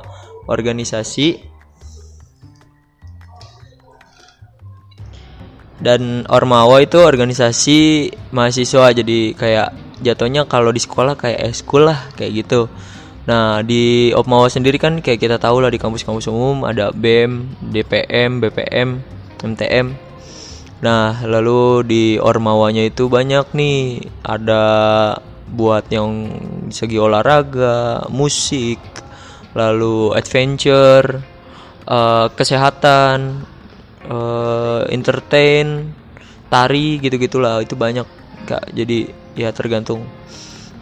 organisasi. 0.51 1.55
Dan 5.79 6.25
Ormawa 6.27 6.83
itu 6.83 6.99
organisasi 6.99 8.11
mahasiswa 8.33 8.91
jadi 8.97 9.37
kayak 9.37 9.69
jatuhnya 10.03 10.49
kalau 10.49 10.75
di 10.75 10.81
sekolah 10.83 11.15
kayak 11.15 11.53
eskul 11.53 11.87
lah 11.87 12.11
kayak 12.19 12.45
gitu. 12.45 12.67
Nah 13.31 13.63
di 13.63 14.11
Ormawa 14.17 14.51
sendiri 14.51 14.81
kan 14.81 14.99
kayak 14.99 15.21
kita 15.21 15.37
tahu 15.39 15.63
lah 15.63 15.71
di 15.71 15.79
kampus-kampus 15.79 16.27
umum 16.27 16.67
ada 16.67 16.91
BEM, 16.91 17.55
DPM, 17.71 18.43
BPM, 18.43 18.99
MTM 19.45 20.14
nah 20.85 21.17
lalu 21.25 21.81
di 21.89 22.05
Ormawanya 22.21 22.85
itu 22.85 23.09
banyak 23.09 23.57
nih 23.57 24.05
ada 24.21 24.63
buat 25.49 25.89
yang 25.89 26.29
segi 26.69 27.01
olahraga 27.01 28.05
musik 28.13 28.81
lalu 29.57 30.13
adventure 30.13 31.25
eh, 31.89 32.27
kesehatan 32.37 33.49
eh, 34.05 34.83
entertain, 34.93 35.93
tari 36.53 37.01
gitu-gitulah 37.01 37.65
itu 37.65 37.75
banyak 37.75 38.07
kak. 38.45 38.73
Jadi 38.77 39.09
ya 39.39 39.51
tergantung. 39.51 40.05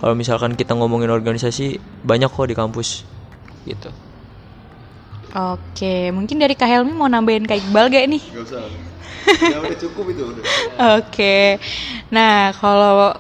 Kalau 0.02 0.18
misalkan 0.18 0.59
kita 0.59 0.75
ngomongin 0.75 1.14
organisasi 1.14 1.78
banyak 2.02 2.26
kok 2.26 2.50
di 2.50 2.56
kampus 2.59 3.06
gitu. 3.62 3.90
Oke, 5.32 6.11
mungkin 6.12 6.42
dari 6.42 6.52
Kak 6.52 6.68
Helmi 6.68 6.92
mau 6.92 7.09
nambahin 7.09 7.49
Kak 7.49 7.56
Iqbal 7.56 7.88
gak 7.88 8.04
nih? 8.04 8.21
Gak 8.35 8.44
usah. 8.52 8.91
Ya 9.42 9.58
udah 9.62 9.78
cukup 9.78 10.04
itu 10.12 10.22
udah. 10.22 10.44
Oke. 10.98 11.58
Nah, 12.10 12.52
kalau 12.56 13.14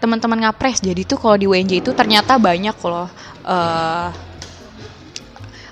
teman-teman 0.00 0.48
ngapres 0.48 0.80
jadi 0.80 1.04
tuh 1.04 1.20
kalau 1.20 1.36
di 1.36 1.44
WNJ 1.44 1.84
itu 1.84 1.92
ternyata 1.92 2.40
banyak 2.40 2.72
loh 2.88 3.08
eh, 3.44 4.08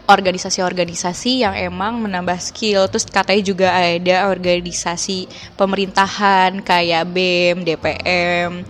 organisasi-organisasi 0.09 1.45
yang 1.45 1.55
emang 1.55 2.01
menambah 2.01 2.41
skill. 2.41 2.89
Terus 2.89 3.05
katanya 3.05 3.43
juga 3.45 3.69
ada 3.77 4.33
organisasi 4.33 5.29
pemerintahan 5.55 6.65
kayak 6.65 7.05
BEM, 7.13 7.57
DPM, 7.69 8.65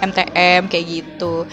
MTM 0.00 0.60
kayak 0.72 0.86
gitu. 0.88 1.44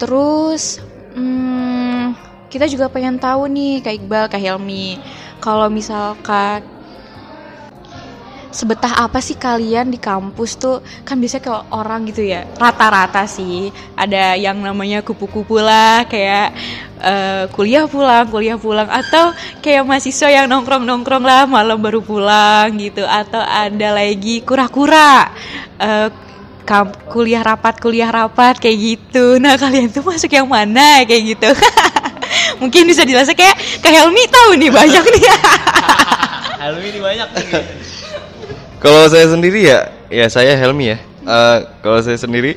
Terus 0.00 0.80
hmm, 1.12 2.16
kita 2.48 2.64
juga 2.64 2.88
pengen 2.88 3.20
tahu 3.20 3.44
nih 3.52 3.84
Kak 3.84 3.94
Iqbal, 4.00 4.24
Kak 4.32 4.40
Helmi, 4.40 4.96
kalau 5.44 5.68
misalkan 5.68 6.64
sebetah 8.58 9.06
apa 9.06 9.22
sih 9.22 9.38
kalian 9.38 9.94
di 9.94 10.02
kampus 10.02 10.58
tuh? 10.58 10.82
Kan 11.06 11.22
biasanya 11.22 11.42
kayak 11.46 11.64
orang 11.70 12.00
gitu 12.10 12.26
ya. 12.26 12.42
Rata-rata 12.58 13.22
sih. 13.30 13.70
Ada 13.94 14.34
yang 14.34 14.58
namanya 14.58 15.06
kupu-kupu 15.06 15.62
lah 15.62 16.02
kayak 16.10 16.50
eh, 16.98 17.44
kuliah 17.54 17.86
pulang, 17.86 18.26
kuliah 18.26 18.58
pulang. 18.58 18.90
Atau 18.90 19.30
kayak 19.62 19.86
mahasiswa 19.86 20.26
yang 20.26 20.50
nongkrong-nongkrong 20.50 21.22
lah 21.22 21.46
malam 21.46 21.78
baru 21.78 22.02
pulang 22.02 22.74
gitu. 22.82 23.06
Atau 23.06 23.38
ada 23.38 23.94
lagi 23.94 24.42
kura-kura 24.42 25.30
eh, 25.78 26.10
kuliah 27.08 27.40
rapat 27.46 27.78
kuliah 27.78 28.10
rapat 28.10 28.58
kayak 28.58 28.76
gitu. 28.76 29.38
Nah, 29.38 29.54
kalian 29.54 29.94
tuh 29.94 30.02
masuk 30.02 30.34
yang 30.34 30.50
mana? 30.50 31.06
Kayak 31.06 31.38
gitu. 31.38 31.48
Mungkin 32.60 32.90
bisa 32.90 33.06
dijelaskan 33.06 33.38
kayak 33.38 33.56
kayak 33.80 34.02
Helmi 34.02 34.26
tahu 34.26 34.50
nih 34.58 34.70
banyak 34.74 35.04
nih. 35.14 35.24
Helmi 36.68 36.90
ini 36.90 37.00
banyak 37.00 37.28
Kalau 38.78 39.10
saya 39.10 39.26
sendiri 39.26 39.66
ya, 39.66 39.90
ya 40.06 40.26
saya 40.30 40.54
Helmi 40.54 40.94
ya. 40.94 40.98
Eh, 41.28 41.58
kalau 41.82 41.98
saya 42.00 42.14
sendiri, 42.14 42.54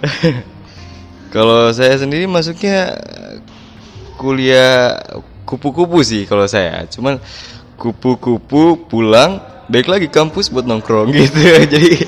kalau 1.34 1.68
saya 1.74 1.98
sendiri 1.98 2.24
masuknya 2.30 2.96
kuliah 4.16 4.96
kupu-kupu 5.42 6.00
sih 6.06 6.22
kalau 6.24 6.46
saya. 6.46 6.86
Cuman 6.86 7.18
kupu-kupu 7.76 8.88
pulang, 8.88 9.42
balik 9.66 9.90
lagi 9.90 10.08
kampus 10.08 10.48
buat 10.48 10.64
nongkrong 10.64 11.12
gitu. 11.18 11.38
Jadi 11.66 12.06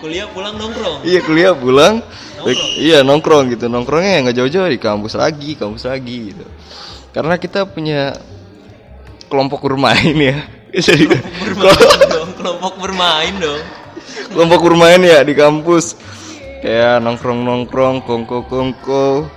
kuliah 0.00 0.24
pulang 0.32 0.56
nongkrong 0.56 1.04
iya 1.04 1.20
kuliah 1.20 1.52
pulang, 1.52 2.00
balik- 2.40 2.74
iya 2.80 2.98
nongkrong 3.04 3.52
gitu. 3.52 3.66
Nongkrongnya 3.68 4.30
nggak 4.30 4.36
jauh-jauh 4.40 4.70
di 4.70 4.80
kampus 4.80 5.18
lagi, 5.18 5.58
kampus 5.58 5.84
lagi 5.90 6.32
gitu. 6.32 6.46
Karena 7.10 7.34
kita 7.36 7.66
punya 7.66 8.14
kelompok 9.26 9.66
bermain 9.66 10.14
ya. 10.32 10.38
Jadi 10.70 11.02
dong 11.10 12.19
kelompok 12.40 12.74
bermain 12.80 13.34
dong. 13.36 13.62
Kelompok 14.32 14.60
bermain 14.72 15.00
ya 15.04 15.20
di 15.20 15.36
kampus. 15.36 15.94
Kayak 16.60 17.04
nongkrong 17.04 17.40
nongkrong 17.44 17.96
kongko 18.04 18.48
kongko 18.48 19.28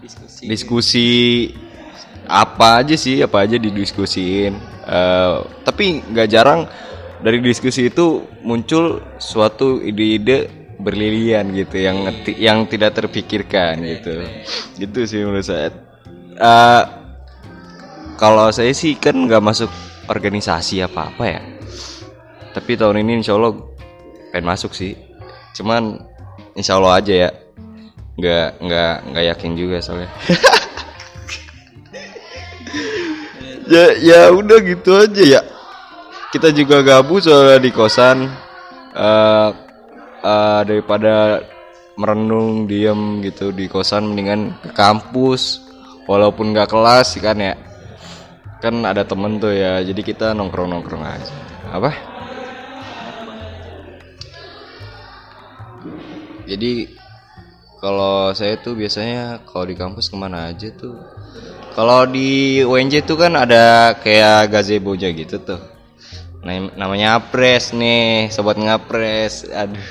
diskusi. 0.00 0.42
Diskusi 0.48 1.08
apa 2.26 2.82
aja 2.82 2.96
sih 2.96 3.20
apa 3.20 3.44
aja 3.44 3.60
didiskusiin. 3.60 4.52
Eh, 4.88 5.36
tapi 5.64 6.00
nggak 6.04 6.28
jarang 6.32 6.64
dari 7.20 7.40
diskusi 7.40 7.88
itu 7.88 8.24
muncul 8.44 9.00
suatu 9.20 9.80
ide-ide 9.80 10.68
berlilian 10.76 11.48
gitu 11.56 11.80
yang 11.80 12.04
yang 12.36 12.58
tidak 12.68 12.96
terpikirkan 12.96 13.80
gitu. 13.84 14.24
Gitu 14.76 14.98
sih 15.08 15.20
menurut 15.24 15.44
saya. 15.44 15.72
Eh, 16.36 16.82
kalau 18.20 18.48
saya 18.52 18.72
sih 18.76 18.96
kan 18.96 19.16
nggak 19.16 19.44
masuk 19.44 19.72
organisasi 20.08 20.84
apa 20.84 21.10
apa 21.12 21.24
ya 21.26 21.55
tapi 22.56 22.72
tahun 22.72 23.04
ini 23.04 23.20
insya 23.20 23.36
Allah 23.36 23.52
pengen 24.32 24.48
masuk 24.48 24.72
sih. 24.72 24.96
Cuman 25.52 26.00
insya 26.56 26.80
Allah 26.80 27.04
aja 27.04 27.28
ya. 27.28 27.30
Nggak 28.16 28.48
nggak 28.64 28.94
nggak 29.12 29.24
yakin 29.36 29.52
juga 29.60 29.76
soalnya. 29.84 30.08
Ya 33.66 33.98
ya 33.98 34.20
udah 34.30 34.62
gitu 34.62 34.94
aja 34.94 35.22
ya. 35.26 35.42
Kita 36.30 36.54
juga 36.54 36.86
gabut 36.86 37.26
soalnya 37.26 37.58
di 37.58 37.74
kosan. 37.74 38.30
Eh 38.94 39.50
eh, 40.22 40.60
daripada 40.62 41.42
merenung 41.98 42.70
diem 42.70 43.26
gitu 43.26 43.50
di 43.50 43.66
kosan 43.66 44.06
mendingan 44.06 44.54
ke 44.62 44.70
kampus. 44.70 45.66
Walaupun 46.06 46.54
nggak 46.54 46.70
kelas 46.70 47.18
kan 47.18 47.42
ya. 47.42 47.58
Kan 48.62 48.86
ada 48.86 49.02
temen 49.02 49.42
tuh 49.42 49.50
ya 49.50 49.82
jadi 49.82 49.98
kita 49.98 50.30
nongkrong 50.30 50.70
nongkrong 50.70 51.02
aja. 51.02 51.34
Apa 51.74 52.15
jadi 56.46 56.88
kalau 57.82 58.32
saya 58.32 58.56
tuh 58.56 58.78
biasanya 58.78 59.44
kalau 59.44 59.68
di 59.68 59.74
kampus 59.76 60.08
ke 60.08 60.16
mana 60.16 60.48
aja 60.48 60.72
tuh 60.72 60.96
kalau 61.76 62.08
di 62.08 62.64
UNJ 62.64 63.04
tuh 63.04 63.20
kan 63.20 63.36
ada 63.36 63.92
kayak 64.00 64.48
gazeboja 64.48 65.12
gitu 65.12 65.36
tuh. 65.44 65.60
Nam- 66.40 66.72
namanya 66.72 67.20
apres 67.20 67.76
nih 67.76 68.32
sobat 68.32 68.56
ngapres 68.56 69.44
aduh. 69.52 69.88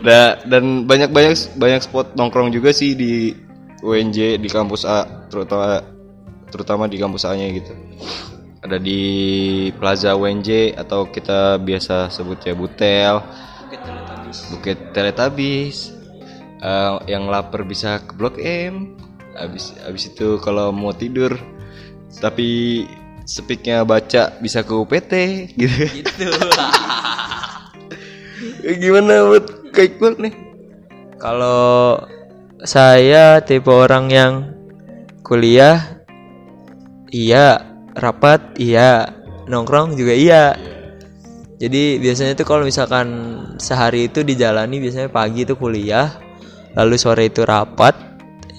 Da- 0.00 0.40
dan 0.48 0.88
banyak 0.88 1.12
banyak 1.12 1.36
banyak 1.60 1.80
spot 1.84 2.16
nongkrong 2.16 2.56
juga 2.56 2.72
sih 2.72 2.96
di 2.96 3.36
UNJ 3.84 4.40
di 4.40 4.48
kampus 4.48 4.88
A 4.88 5.28
terutama 5.28 5.84
terutama 6.48 6.88
di 6.88 6.96
kampus 6.96 7.28
A 7.28 7.36
nya 7.36 7.44
gitu. 7.52 7.76
Ada 8.64 8.80
di 8.80 9.00
Plaza 9.76 10.16
UNJ 10.16 10.72
atau 10.72 11.04
kita 11.04 11.60
biasa 11.60 12.08
sebutnya 12.08 12.56
Butel 12.56 13.20
Bukit 14.50 14.94
Teletabis 14.94 16.00
Eh, 16.60 16.96
yang 17.08 17.32
lapar 17.32 17.64
bisa 17.64 18.04
ke 18.04 18.12
Blok 18.12 18.36
M. 18.36 18.92
Habis 19.32 19.72
habis 19.80 20.12
itu 20.12 20.36
kalau 20.44 20.68
mau 20.68 20.92
tidur 20.92 21.32
tapi 22.20 22.84
sepiknya 23.24 23.80
baca 23.88 24.36
bisa 24.44 24.60
ke 24.60 24.72
UPT 24.76 25.12
gitu. 25.56 26.04
Gitu. 26.04 26.28
Gimana 28.84 29.24
buat 29.24 29.72
kayak 29.72 29.96
Iqbal 29.96 30.14
nih. 30.20 30.34
Kalau 31.16 32.04
saya 32.60 33.40
tipe 33.40 33.72
orang 33.72 34.12
yang 34.12 34.32
kuliah 35.24 36.04
iya. 37.08 37.64
Rapat 37.96 38.60
iya. 38.60 39.16
Nongkrong 39.48 39.96
juga 39.96 40.12
iya 40.12 40.54
jadi 41.60 42.00
biasanya 42.00 42.32
tuh 42.40 42.48
kalau 42.48 42.64
misalkan 42.64 43.06
sehari 43.60 44.08
itu 44.08 44.24
dijalani 44.24 44.80
biasanya 44.80 45.12
pagi 45.12 45.44
itu 45.44 45.60
kuliah 45.60 46.16
lalu 46.72 46.96
sore 46.96 47.28
itu 47.28 47.44
rapat 47.44 47.92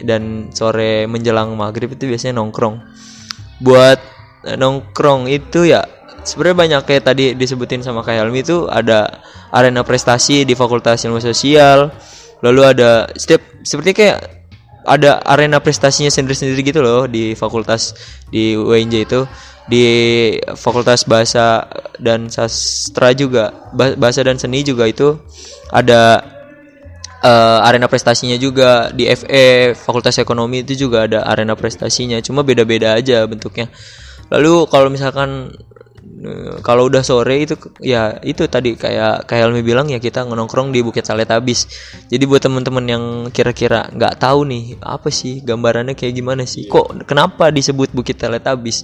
dan 0.06 0.54
sore 0.54 1.10
menjelang 1.10 1.58
maghrib 1.58 1.90
itu 1.98 2.06
biasanya 2.06 2.38
nongkrong. 2.38 2.78
Buat 3.58 3.98
eh, 4.46 4.54
nongkrong 4.54 5.34
itu 5.34 5.66
ya 5.66 5.82
sebenarnya 6.22 6.58
banyak 6.58 6.82
kayak 6.86 7.04
tadi 7.10 7.26
disebutin 7.34 7.82
sama 7.82 8.06
Kak 8.06 8.22
Helmi 8.22 8.46
itu 8.46 8.70
ada 8.70 9.22
arena 9.50 9.82
prestasi 9.82 10.46
di 10.46 10.54
Fakultas 10.54 11.02
Ilmu 11.02 11.18
Sosial 11.18 11.90
lalu 12.46 12.62
ada 12.66 13.10
setiap 13.18 13.42
seperti 13.66 13.98
kayak 13.98 14.18
ada 14.82 15.22
arena 15.26 15.62
prestasinya 15.62 16.10
sendiri-sendiri 16.10 16.62
gitu 16.66 16.82
loh 16.82 17.06
di 17.06 17.38
fakultas 17.38 17.94
di 18.34 18.58
UNJ 18.58 18.96
itu 19.06 19.22
di 19.70 19.86
Fakultas 20.58 21.06
Bahasa 21.06 21.68
dan 22.02 22.32
Sastra 22.34 23.14
juga 23.14 23.70
Ba- 23.76 23.94
Bahasa 23.98 24.26
dan 24.26 24.42
Seni 24.42 24.66
juga 24.66 24.90
itu 24.90 25.22
ada 25.70 26.24
eh, 27.22 27.60
arena 27.68 27.86
prestasinya 27.86 28.38
juga. 28.38 28.90
Di 28.92 29.06
FE 29.08 29.78
Fakultas 29.78 30.18
Ekonomi 30.18 30.66
itu 30.66 30.88
juga 30.88 31.06
ada 31.06 31.26
arena 31.28 31.54
prestasinya. 31.54 32.18
Cuma 32.26 32.42
beda-beda 32.42 32.98
aja 32.98 33.24
bentuknya. 33.30 33.70
Lalu 34.32 34.66
kalau 34.72 34.88
misalkan 34.90 35.54
eh, 36.26 36.58
kalau 36.66 36.90
udah 36.90 37.06
sore 37.06 37.46
itu 37.46 37.56
ya 37.84 38.18
itu 38.26 38.48
tadi 38.50 38.74
kayak 38.76 39.30
kayak 39.30 39.44
Helmi 39.48 39.62
bilang 39.62 39.88
ya 39.92 40.02
kita 40.02 40.26
nongkrong 40.26 40.74
di 40.74 40.82
Bukit 40.82 41.06
Saletabis 41.06 41.68
jadi 42.10 42.24
buat 42.26 42.42
teman-teman 42.42 42.86
yang 42.88 43.04
kira-kira 43.30 43.92
nggak 43.92 44.22
tahu 44.22 44.48
nih 44.48 44.64
apa 44.82 45.12
sih 45.14 45.44
gambarannya 45.46 45.94
kayak 45.94 46.14
gimana 46.18 46.44
sih? 46.50 46.66
Kok 46.72 47.06
kenapa 47.06 47.52
disebut 47.54 47.94
Bukit 47.94 48.18
Teletabis 48.18 48.84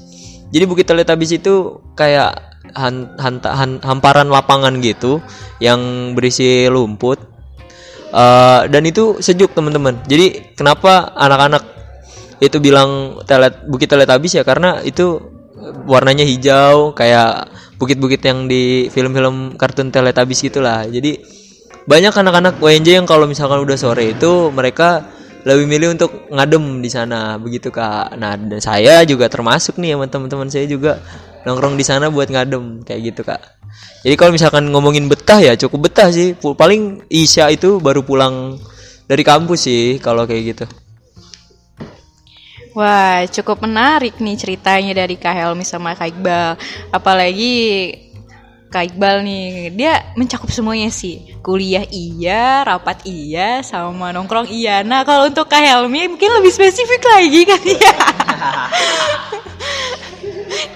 jadi 0.54 0.64
Bukit 0.66 0.88
Teletabis 0.88 1.36
itu 1.36 1.84
kayak 1.98 2.38
han- 2.76 3.16
hanta- 3.20 3.56
han- 3.56 3.84
hamparan 3.84 4.28
lapangan 4.32 4.80
gitu 4.84 5.24
yang 5.64 6.14
berisi 6.14 6.68
lumput 6.68 7.38
Eh, 8.08 8.62
dan 8.72 8.84
itu 8.88 9.20
sejuk 9.20 9.52
teman-teman. 9.52 10.00
Jadi 10.08 10.56
kenapa 10.56 11.12
anak-anak 11.12 11.64
itu 12.40 12.58
bilang 12.64 13.20
telet 13.28 13.66
bukit 13.68 13.90
teletabis 13.92 14.40
ya 14.40 14.44
karena 14.48 14.80
itu 14.86 15.20
warnanya 15.90 16.24
hijau 16.24 16.94
kayak 16.94 17.50
bukit-bukit 17.82 18.22
yang 18.24 18.46
di 18.46 18.88
film-film 18.94 19.60
kartun 19.60 19.92
teletabis 19.92 20.40
gitulah. 20.40 20.88
Jadi 20.88 21.20
banyak 21.84 22.14
anak-anak 22.16 22.64
WNJ 22.64 23.04
yang 23.04 23.08
kalau 23.10 23.28
misalkan 23.28 23.60
udah 23.60 23.76
sore 23.76 24.16
itu 24.16 24.56
mereka 24.56 25.04
lebih 25.48 25.66
milih 25.70 25.96
untuk 25.96 26.28
ngadem 26.28 26.84
di 26.84 26.90
sana 26.92 27.40
begitu 27.40 27.72
kak. 27.72 28.20
Nah 28.20 28.36
saya 28.60 29.00
juga 29.08 29.32
termasuk 29.32 29.80
nih 29.80 29.96
sama 29.96 30.06
teman-teman 30.12 30.52
saya 30.52 30.68
juga 30.68 31.00
nongkrong 31.48 31.80
di 31.80 31.86
sana 31.88 32.12
buat 32.12 32.28
ngadem 32.28 32.84
kayak 32.84 33.02
gitu 33.14 33.24
kak. 33.24 33.40
Jadi 34.04 34.16
kalau 34.20 34.36
misalkan 34.36 34.68
ngomongin 34.68 35.08
betah 35.08 35.40
ya 35.40 35.56
cukup 35.56 35.88
betah 35.88 36.12
sih. 36.12 36.36
Paling 36.36 37.08
Isya 37.08 37.48
itu 37.54 37.80
baru 37.80 38.04
pulang 38.04 38.60
dari 39.08 39.24
kampus 39.24 39.72
sih 39.72 39.98
kalau 40.04 40.28
kayak 40.28 40.44
gitu. 40.52 40.66
Wah, 42.78 43.26
cukup 43.26 43.66
menarik 43.66 44.22
nih 44.22 44.38
ceritanya 44.38 44.94
dari 44.94 45.18
Kak 45.18 45.34
Helmi 45.34 45.66
sama 45.66 45.98
Kak 45.98 46.14
Iqbal. 46.14 46.62
Apalagi 46.94 47.56
Kak 48.68 48.92
Iqbal 48.92 49.24
nih, 49.24 49.72
dia 49.72 50.12
mencakup 50.20 50.52
semuanya 50.52 50.92
sih. 50.92 51.24
Kuliah 51.40 51.88
iya, 51.88 52.68
rapat 52.68 53.00
iya, 53.08 53.64
sama 53.64 54.12
nongkrong 54.12 54.52
iya. 54.52 54.84
Nah, 54.84 55.08
kalau 55.08 55.32
untuk 55.32 55.48
Kak 55.48 55.64
Helmi 55.64 56.12
mungkin 56.12 56.30
lebih 56.36 56.52
spesifik 56.52 57.00
lagi 57.08 57.48
kan 57.48 57.64
ya. 57.64 57.94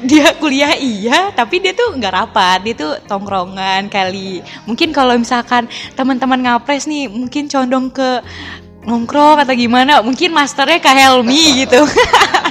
dia 0.10 0.32
kuliah 0.40 0.72
iya, 0.80 1.36
tapi 1.36 1.60
dia 1.60 1.76
tuh 1.76 2.00
nggak 2.00 2.16
rapat, 2.16 2.64
dia 2.64 2.76
tuh 2.80 2.96
tongkrongan 3.12 3.92
kali. 3.92 4.40
Mungkin 4.64 4.96
kalau 4.96 5.20
misalkan 5.20 5.68
teman-teman 5.94 6.48
ngapres 6.48 6.88
nih, 6.88 7.12
mungkin 7.12 7.52
condong 7.52 7.92
ke 7.92 8.24
nongkrong 8.82 9.46
atau 9.46 9.54
gimana 9.54 10.02
mungkin 10.02 10.34
masternya 10.34 10.82
Kak 10.82 10.96
Helmi 10.98 11.66
gitu. 11.66 11.86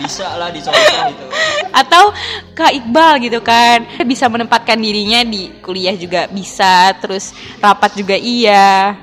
bisa. 0.03 0.27
Lah 0.39 0.51
dicontoh 0.55 1.03
gitu. 1.11 1.25
Atau 1.81 2.15
Kak 2.55 2.73
Iqbal 2.75 3.23
gitu 3.23 3.41
kan 3.43 3.87
bisa 4.07 4.27
menempatkan 4.31 4.79
dirinya 4.79 5.23
di 5.27 5.51
kuliah 5.63 5.95
juga 5.95 6.27
bisa 6.31 6.95
terus 6.99 7.35
rapat 7.59 7.99
juga 7.99 8.15
iya 8.19 8.95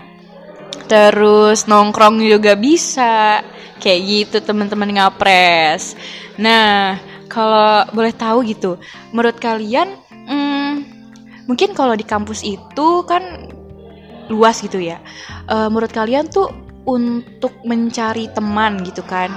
terus 0.87 1.67
nongkrong 1.67 2.23
juga 2.23 2.55
bisa 2.55 3.43
kayak 3.79 4.01
gitu 4.07 4.37
teman-teman 4.43 4.95
ngapres. 4.95 5.95
Nah 6.39 6.99
kalau 7.27 7.83
boleh 7.91 8.15
tahu 8.15 8.47
gitu 8.47 8.79
menurut 9.11 9.35
kalian 9.35 9.99
hmm, 10.09 10.73
mungkin 11.47 11.75
kalau 11.75 11.91
di 11.95 12.07
kampus 12.07 12.43
itu 12.43 13.03
kan 13.03 13.51
luas 14.27 14.59
gitu 14.59 14.79
ya 14.79 14.99
Eh, 15.47 15.67
menurut 15.71 15.91
kalian 15.95 16.27
tuh 16.27 16.51
untuk 16.87 17.59
mencari 17.67 18.31
teman 18.31 18.79
gitu 18.87 19.03
kan 19.03 19.29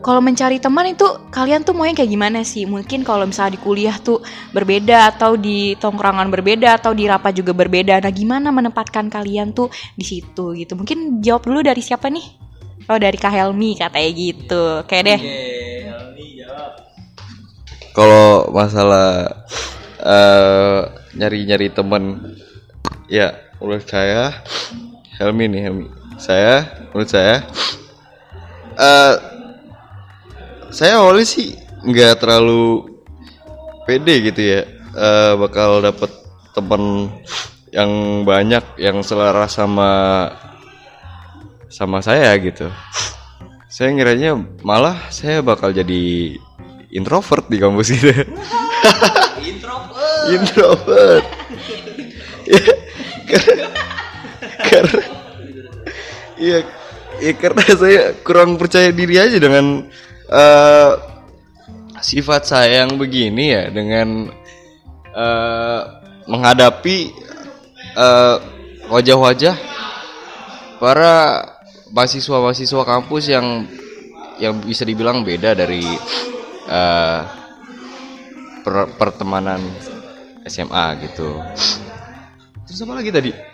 kalau 0.00 0.24
mencari 0.24 0.56
teman 0.56 0.96
itu 0.96 1.04
kalian 1.28 1.60
tuh 1.60 1.76
mau 1.76 1.84
yang 1.84 1.92
kayak 1.92 2.08
gimana 2.08 2.40
sih? 2.40 2.64
Mungkin 2.64 3.04
kalau 3.04 3.28
misalnya 3.28 3.56
di 3.56 3.60
kuliah 3.60 3.96
tuh 4.00 4.24
berbeda 4.48 5.12
atau 5.12 5.36
di 5.36 5.76
tongkrongan 5.76 6.32
berbeda 6.32 6.80
atau 6.80 6.96
di 6.96 7.04
rapat 7.04 7.36
juga 7.36 7.52
berbeda. 7.52 8.00
Nah, 8.00 8.08
gimana 8.12 8.48
menempatkan 8.48 9.12
kalian 9.12 9.52
tuh 9.52 9.68
di 9.92 10.04
situ 10.08 10.56
gitu? 10.56 10.72
Mungkin 10.72 11.20
jawab 11.20 11.44
dulu 11.44 11.60
dari 11.60 11.84
siapa 11.84 12.08
nih? 12.08 12.26
Oh, 12.88 12.96
dari 12.96 13.20
Kak 13.20 13.28
Helmi 13.28 13.76
katanya 13.76 14.10
gitu. 14.16 14.64
Kayak 14.88 15.04
deh. 15.04 15.20
Kalau 17.92 18.48
masalah 18.56 19.28
eh, 20.00 20.80
nyari-nyari 21.12 21.68
temen 21.76 22.24
ya 23.04 23.36
menurut 23.60 23.84
saya 23.84 24.32
Helmi 25.20 25.44
nih 25.52 25.60
Helmi 25.68 25.99
saya? 26.20 26.86
Menurut 26.92 27.10
saya? 27.10 27.42
Eh 28.76 29.14
saya 30.70 31.02
awalnya 31.02 31.26
sih 31.26 31.58
nggak 31.82 32.22
terlalu 32.22 32.86
pede 33.88 34.14
gitu 34.30 34.40
ya. 34.40 34.60
Eh, 34.90 35.32
bakal 35.38 35.82
dapet 35.82 36.10
temen 36.54 37.10
yang 37.70 38.22
banyak 38.26 38.62
yang 38.78 39.02
selera 39.06 39.46
sama 39.46 39.90
sama 41.70 42.02
saya 42.02 42.34
gitu. 42.42 42.66
Saya 43.70 43.94
ngiranya 43.94 44.34
malah 44.66 44.98
saya 45.14 45.40
bakal 45.46 45.70
jadi 45.70 46.34
introvert 46.90 47.46
di 47.46 47.56
kampus 47.62 47.94
gitu. 47.94 48.10
Introvert. 49.50 50.26
Introvert. 50.30 51.26
Ya, 53.30 53.38
karena 54.66 55.19
iya 56.40 56.64
ya 57.20 57.32
karena 57.36 57.62
saya 57.80 58.02
kurang 58.24 58.56
percaya 58.56 58.88
diri 58.90 59.20
aja 59.20 59.36
dengan 59.36 59.84
eh, 60.26 60.92
sifat 62.00 62.48
saya 62.48 62.88
yang 62.88 62.96
begini 62.96 63.52
ya 63.52 63.64
dengan 63.68 64.32
eh, 65.12 65.80
menghadapi 66.24 66.98
eh, 67.94 68.36
wajah-wajah 68.88 69.54
para 70.80 71.44
mahasiswa-mahasiswa 71.92 72.82
kampus 72.88 73.24
yang 73.28 73.68
yang 74.40 74.56
bisa 74.64 74.88
dibilang 74.88 75.20
beda 75.20 75.52
dari 75.52 75.84
eh, 76.64 77.20
per- 78.64 78.92
pertemanan 78.96 79.60
SMA 80.48 80.86
gitu. 81.04 81.36
Terus 82.64 82.80
apa 82.80 82.94
lagi 82.96 83.12
tadi? 83.12 83.49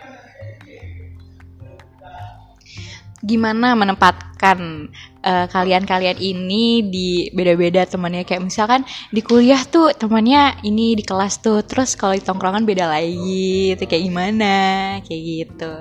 Gimana 3.27 3.75
menempatkan 3.75 4.87
eh, 5.19 5.45
kalian-kalian 5.51 6.15
ini 6.15 6.87
di 6.87 7.09
beda-beda 7.35 7.83
temannya 7.83 8.23
kayak 8.23 8.47
misalkan 8.47 8.87
di 9.11 9.19
kuliah 9.19 9.59
tuh 9.67 9.91
temannya 9.91 10.63
ini 10.63 10.95
di 10.95 11.03
kelas 11.03 11.43
tuh 11.43 11.59
terus 11.67 11.99
kalau 11.99 12.15
di 12.15 12.23
tongkrongan 12.23 12.63
beda 12.63 12.87
lagi 12.87 13.75
itu 13.75 13.83
kayak 13.83 14.03
gimana 14.07 14.55
kayak 15.03 15.21
gitu. 15.27 15.73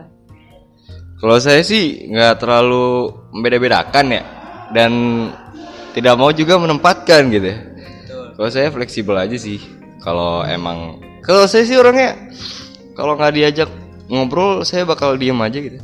Kalau 1.17 1.37
saya 1.39 1.63
sih 1.63 2.11
nggak 2.11 2.43
terlalu 2.43 3.15
membeda-bedakan 3.33 4.07
ya 4.11 4.23
dan 4.75 4.93
tidak 5.97 6.15
mau 6.21 6.29
juga 6.35 6.61
menempatkan 6.61 7.31
gitu. 7.33 7.47
ya. 7.55 7.59
Kalau 8.37 8.51
saya 8.53 8.69
fleksibel 8.69 9.17
aja 9.17 9.39
sih. 9.41 9.63
Kalau 10.05 10.45
emang 10.45 11.01
kalau 11.25 11.49
saya 11.49 11.65
sih 11.65 11.79
orangnya 11.79 12.31
kalau 12.93 13.17
nggak 13.17 13.33
diajak 13.35 13.71
ngobrol 14.07 14.63
saya 14.63 14.85
bakal 14.85 15.17
diem 15.17 15.41
aja 15.41 15.59
gitu. 15.59 15.81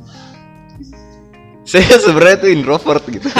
Saya 1.72 1.96
sebenarnya 1.96 2.36
tuh 2.36 2.50
introvert 2.52 3.00
gitu. 3.08 3.32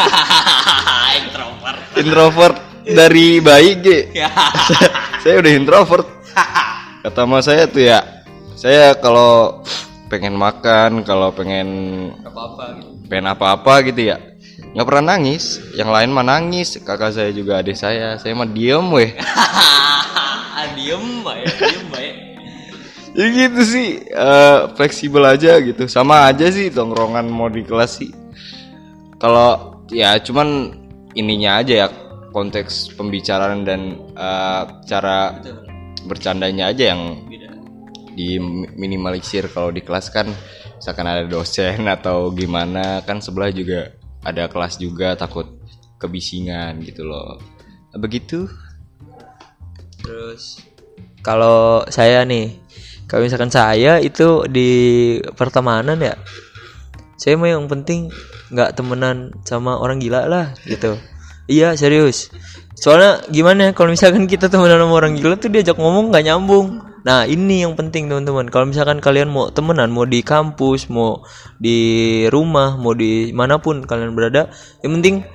introvert. 1.21 1.81
Introvert 2.01 2.57
dari 2.81 3.45
bayi 3.45 3.77
G. 3.85 4.09
saya 5.23 5.35
udah 5.37 5.53
introvert. 5.53 6.09
Kata 7.05 7.29
mas 7.29 7.45
saya 7.45 7.68
tuh 7.68 7.85
ya, 7.85 8.01
saya 8.57 8.97
kalau 8.97 9.61
pengen 10.09 10.33
makan, 10.40 11.05
kalau 11.05 11.29
pengen 11.37 11.68
apa-apa 12.25 12.81
gitu. 12.81 12.90
pengen 13.11 13.27
apa-apa 13.29 13.75
gitu 13.92 14.16
ya 14.16 14.18
nggak 14.73 14.87
pernah 14.88 15.12
nangis. 15.12 15.61
Yang 15.77 15.90
lain 15.92 16.11
mah 16.16 16.25
nangis 16.25 16.81
kakak 16.81 17.12
saya 17.12 17.37
juga 17.37 17.61
adik 17.61 17.77
saya. 17.77 18.16
Saya 18.16 18.33
mah 18.33 18.49
diem 18.49 18.88
weh. 18.97 19.12
Diem 20.73 21.21
mbak 21.21 21.37
ya 21.37 21.47
diem 21.53 21.85
mbak 21.92 22.01
ya 22.01 22.14
ya 23.12 23.27
gitu 23.29 23.61
sih 23.61 23.88
eh, 24.09 24.59
fleksibel 24.73 25.21
aja 25.21 25.61
gitu. 25.61 25.85
Sama 25.85 26.25
aja 26.33 26.49
sih 26.49 26.73
tongkrongan 26.73 27.29
mau 27.29 27.53
di 27.53 27.61
kelas 27.61 28.01
sih 28.01 28.21
kalau 29.22 29.78
ya 29.94 30.18
cuman 30.18 30.74
ininya 31.14 31.62
aja 31.62 31.87
ya 31.87 31.88
konteks 32.35 32.98
pembicaraan 32.98 33.62
dan 33.62 34.02
eh, 34.18 34.62
cara 34.90 35.38
bercandanya 36.02 36.74
aja 36.74 36.90
yang 36.90 37.22
diminimalisir. 38.12 39.48
Kalau 39.54 39.70
di 39.70 39.80
kelas 39.80 40.11
kan 40.11 40.28
misalkan 40.76 41.06
ada 41.06 41.24
dosen 41.24 41.87
atau 41.87 42.35
gimana 42.35 43.00
kan 43.06 43.22
sebelah 43.22 43.54
juga 43.54 43.94
ada 44.26 44.50
kelas 44.50 44.82
juga 44.82 45.14
takut 45.14 45.46
kebisingan 46.02 46.82
gitu 46.82 47.06
loh. 47.06 47.38
Begitu. 47.94 48.50
Terus 50.02 50.58
kalau 51.22 51.87
saya 51.87 52.26
nih, 52.26 52.58
kalau 53.06 53.22
misalkan 53.22 53.54
saya 53.54 54.02
itu 54.02 54.42
di 54.50 54.70
pertemanan 55.38 56.02
ya, 56.02 56.18
saya 57.16 57.35
mau 57.38 57.48
yang 57.48 57.66
penting 57.70 58.12
nggak 58.53 58.77
temenan 58.77 59.33
sama 59.46 59.79
orang 59.79 59.98
gila 60.03 60.29
lah 60.29 60.57
gitu. 60.68 60.98
Iya 61.51 61.75
serius. 61.75 62.31
Soalnya 62.79 63.22
gimana 63.31 63.70
kalau 63.77 63.92
misalkan 63.92 64.27
kita 64.27 64.48
temenan 64.48 64.83
sama 64.83 64.94
orang 64.94 65.14
gila 65.18 65.37
tuh 65.38 65.51
diajak 65.51 65.79
ngomong 65.79 66.11
nggak 66.11 66.25
nyambung. 66.27 66.83
Nah 67.03 67.27
ini 67.27 67.66
yang 67.66 67.75
penting 67.75 68.07
teman-teman. 68.07 68.46
Kalau 68.46 68.70
misalkan 68.70 69.03
kalian 69.03 69.27
mau 69.27 69.51
temenan, 69.51 69.90
mau 69.90 70.07
di 70.07 70.22
kampus, 70.22 70.87
mau 70.87 71.27
di 71.59 72.22
rumah, 72.31 72.79
mau 72.79 72.94
di 72.94 73.35
mana 73.35 73.59
pun 73.59 73.83
kalian 73.83 74.14
berada, 74.14 74.51
yang 74.87 74.98
penting 74.98 75.27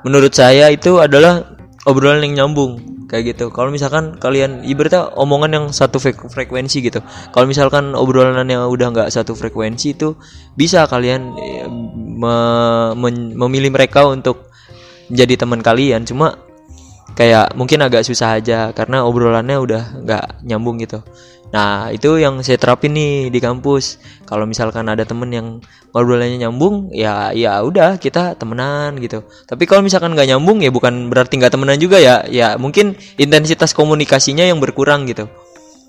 menurut 0.00 0.32
saya 0.32 0.72
itu 0.72 0.96
adalah 0.96 1.44
obrolan 1.84 2.24
yang 2.24 2.48
nyambung 2.48 2.80
kayak 3.10 3.34
gitu. 3.34 3.50
Kalau 3.50 3.74
misalkan 3.74 4.14
kalian 4.22 4.62
ibaratnya 4.62 5.10
omongan 5.18 5.50
yang 5.50 5.66
satu 5.74 5.98
frek- 5.98 6.30
frekuensi 6.30 6.78
gitu. 6.78 7.02
Kalau 7.34 7.50
misalkan 7.50 7.98
obrolan 7.98 8.46
yang 8.46 8.70
udah 8.70 8.86
nggak 8.94 9.08
satu 9.10 9.34
frekuensi 9.34 9.98
itu 9.98 10.14
bisa 10.54 10.86
kalian 10.86 11.34
eh, 11.34 11.66
me- 11.98 12.94
men- 12.94 13.34
memilih 13.34 13.74
mereka 13.74 14.06
untuk 14.06 14.46
jadi 15.10 15.34
teman 15.34 15.58
kalian. 15.58 16.06
Cuma 16.06 16.38
kayak 17.18 17.58
mungkin 17.58 17.82
agak 17.82 18.06
susah 18.06 18.38
aja 18.38 18.70
karena 18.70 19.02
obrolannya 19.02 19.58
udah 19.58 19.82
nggak 20.06 20.24
nyambung 20.46 20.78
gitu. 20.78 21.02
Nah 21.50 21.90
itu 21.90 22.18
yang 22.22 22.38
saya 22.46 22.58
terapin 22.58 22.94
nih 22.94 23.28
di 23.28 23.38
kampus. 23.42 23.98
Kalau 24.26 24.46
misalkan 24.46 24.86
ada 24.86 25.02
temen 25.02 25.30
yang 25.34 25.46
ngobrolannya 25.90 26.38
nyambung, 26.46 26.94
ya 26.94 27.34
ya 27.34 27.58
udah 27.66 27.98
kita 27.98 28.38
temenan 28.38 28.98
gitu. 29.02 29.26
Tapi 29.50 29.66
kalau 29.66 29.82
misalkan 29.82 30.14
nggak 30.14 30.30
nyambung 30.30 30.62
ya 30.62 30.70
bukan 30.70 31.10
berarti 31.10 31.42
nggak 31.42 31.52
temenan 31.54 31.78
juga 31.82 31.98
ya. 31.98 32.22
Ya 32.30 32.54
mungkin 32.54 32.94
intensitas 33.18 33.74
komunikasinya 33.74 34.46
yang 34.46 34.62
berkurang 34.62 35.10
gitu. 35.10 35.26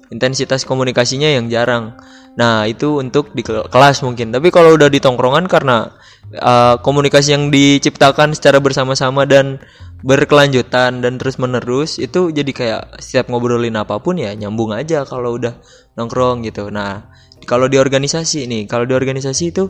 Intensitas 0.09 0.65
komunikasinya 0.65 1.29
yang 1.29 1.47
jarang. 1.47 1.95
Nah 2.35 2.65
itu 2.65 2.99
untuk 2.99 3.31
di 3.37 3.45
kel- 3.45 3.69
kelas 3.69 4.01
mungkin. 4.01 4.33
Tapi 4.33 4.49
kalau 4.49 4.73
udah 4.75 4.89
di 4.89 4.97
tongkrongan 4.97 5.45
karena 5.45 5.93
uh, 6.39 6.79
komunikasi 6.79 7.35
yang 7.35 7.51
diciptakan 7.51 8.31
secara 8.33 8.57
bersama-sama 8.63 9.27
dan 9.27 9.59
berkelanjutan 10.01 11.05
dan 11.05 11.13
terus 11.21 11.37
menerus 11.37 12.01
itu 12.01 12.33
jadi 12.33 12.51
kayak 12.51 12.81
setiap 12.97 13.29
ngobrolin 13.29 13.77
apa 13.77 14.01
pun 14.01 14.17
ya 14.17 14.33
nyambung 14.33 14.73
aja 14.73 15.05
kalau 15.05 15.37
udah 15.37 15.61
nongkrong 15.93 16.41
gitu. 16.45 16.73
Nah 16.73 17.05
kalau 17.45 17.69
di 17.69 17.77
organisasi 17.77 18.49
nih, 18.49 18.65
kalau 18.69 18.85
di 18.85 18.93
organisasi 18.97 19.53
itu 19.53 19.69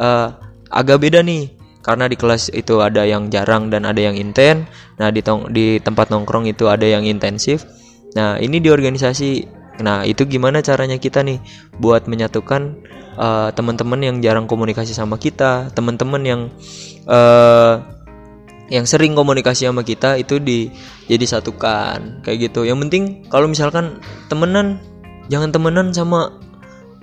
uh, 0.00 0.28
agak 0.72 1.00
beda 1.04 1.20
nih 1.24 1.52
karena 1.84 2.04
di 2.04 2.16
kelas 2.20 2.52
itu 2.52 2.84
ada 2.84 3.04
yang 3.04 3.32
jarang 3.32 3.68
dan 3.68 3.84
ada 3.84 4.00
yang 4.00 4.16
inten. 4.16 4.68
Nah 4.96 5.12
di 5.12 5.20
di 5.52 5.80
tempat 5.80 6.08
nongkrong 6.12 6.48
itu 6.48 6.68
ada 6.68 6.84
yang 6.84 7.04
intensif. 7.04 7.64
Nah 8.16 8.40
ini 8.40 8.60
di 8.60 8.68
organisasi. 8.72 9.56
Nah 9.78 10.02
itu 10.02 10.26
gimana 10.26 10.58
caranya 10.58 10.98
kita 10.98 11.22
nih 11.22 11.38
buat 11.78 12.10
menyatukan 12.10 12.82
eh, 13.14 13.48
teman-teman 13.54 14.00
yang 14.02 14.16
jarang 14.18 14.50
komunikasi 14.50 14.90
sama 14.90 15.22
kita 15.22 15.70
teman-teman 15.70 16.22
yang 16.26 16.40
eh 17.06 17.97
yang 18.68 18.84
sering 18.84 19.16
komunikasi 19.16 19.64
sama 19.64 19.80
kita 19.80 20.20
itu 20.20 20.36
di 20.40 20.68
jadi 21.08 21.24
satukan 21.24 22.20
kayak 22.20 22.52
gitu. 22.52 22.68
Yang 22.68 22.78
penting 22.88 23.04
kalau 23.32 23.48
misalkan 23.48 24.00
temenan 24.28 24.80
jangan 25.32 25.52
temenan 25.52 25.92
sama 25.92 26.36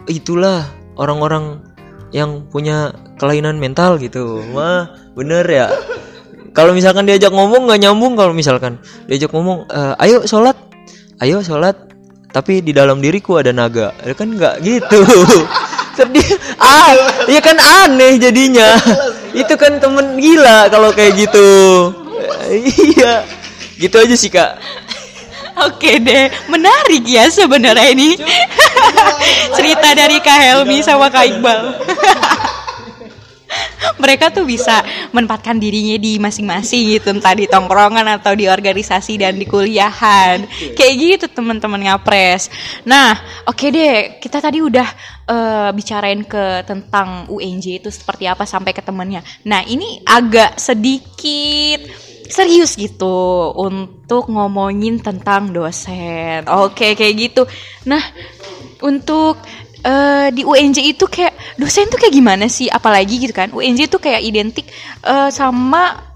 itulah 0.06 0.70
orang-orang 0.98 1.62
yang 2.14 2.46
punya 2.54 2.94
kelainan 3.18 3.58
mental 3.58 3.98
gitu. 3.98 4.46
Wah 4.54 4.94
bener 5.18 5.46
ya. 5.50 5.68
Kalau 6.56 6.72
misalkan 6.72 7.04
diajak 7.10 7.34
ngomong 7.34 7.68
nggak 7.68 7.82
nyambung 7.82 8.14
kalau 8.16 8.32
misalkan. 8.32 8.80
Diajak 9.10 9.34
ngomong 9.34 9.68
"Eh, 9.68 10.04
ayo 10.06 10.24
sholat 10.24 10.56
ayo 11.20 11.42
sholat. 11.42 11.76
Tapi 12.30 12.62
di 12.62 12.76
dalam 12.76 13.02
diriku 13.02 13.42
ada 13.42 13.50
naga. 13.50 13.96
Ya 14.06 14.14
kan 14.14 14.38
nggak 14.38 14.62
gitu? 14.62 15.02
Sedih. 15.98 16.28
Ah 16.62 16.94
ya 17.26 17.42
kan 17.42 17.58
aneh 17.58 18.22
jadinya 18.22 18.76
itu 19.36 19.54
kan 19.60 19.84
temen 19.84 20.16
gila 20.16 20.72
kalau 20.72 20.96
kayak 20.96 21.20
gitu. 21.20 21.52
Iya. 22.48 23.28
Gitu 23.76 23.96
aja 24.00 24.16
sih 24.16 24.32
kak. 24.32 24.56
Oke 25.56 26.04
deh, 26.04 26.28
menarik 26.52 27.08
ya 27.08 27.32
sebenarnya 27.32 27.96
ini. 27.96 28.20
Cerita 29.56 29.96
dari 29.96 30.20
Kak 30.20 30.40
Helmi 30.44 30.84
sama 30.84 31.08
Kak 31.08 31.32
Iqbal. 31.32 31.60
Mereka 34.04 34.36
tuh 34.36 34.44
bisa 34.44 34.84
menempatkan 35.16 35.56
dirinya 35.56 35.96
di 35.96 36.20
masing-masing 36.20 37.00
gitu, 37.00 37.16
entah 37.16 37.32
di 37.32 37.48
tongkrongan 37.48 38.04
atau 38.20 38.36
di 38.36 38.52
organisasi 38.52 39.16
dan 39.16 39.40
di 39.40 39.48
kuliahan. 39.48 40.44
Kayak 40.76 40.94
gitu 41.00 41.26
teman-teman 41.32 41.88
ngapres. 41.88 42.52
Nah, 42.84 43.16
oke 43.48 43.72
deh, 43.72 44.20
kita 44.20 44.44
tadi 44.44 44.60
udah 44.60 45.15
eh, 45.26 45.70
bicarain 45.74 46.22
ke 46.26 46.66
tentang 46.66 47.30
UNJ 47.30 47.82
itu 47.82 47.90
seperti 47.90 48.30
apa 48.30 48.46
sampai 48.46 48.72
ke 48.72 48.82
temennya. 48.82 49.26
Nah, 49.46 49.66
ini 49.66 50.02
agak 50.06 50.58
sedikit 50.62 51.82
serius 52.30 52.74
gitu 52.74 53.54
untuk 53.54 54.30
ngomongin 54.30 55.02
tentang 55.02 55.54
dosen. 55.54 56.46
Oke, 56.50 56.98
kayak 56.98 57.14
gitu. 57.18 57.44
Nah, 57.86 58.02
untuk 58.82 59.38
eh, 59.86 60.30
di 60.34 60.42
UNJ 60.42 60.98
itu 60.98 61.06
kayak 61.06 61.58
dosen 61.62 61.90
tuh 61.90 62.02
kayak 62.02 62.14
gimana 62.14 62.46
sih? 62.50 62.70
Apalagi 62.70 63.22
gitu 63.22 63.34
kan. 63.34 63.54
UNJ 63.54 63.90
itu 63.90 63.98
kayak 64.02 64.22
identik 64.26 64.66
eh, 65.06 65.30
sama 65.30 66.15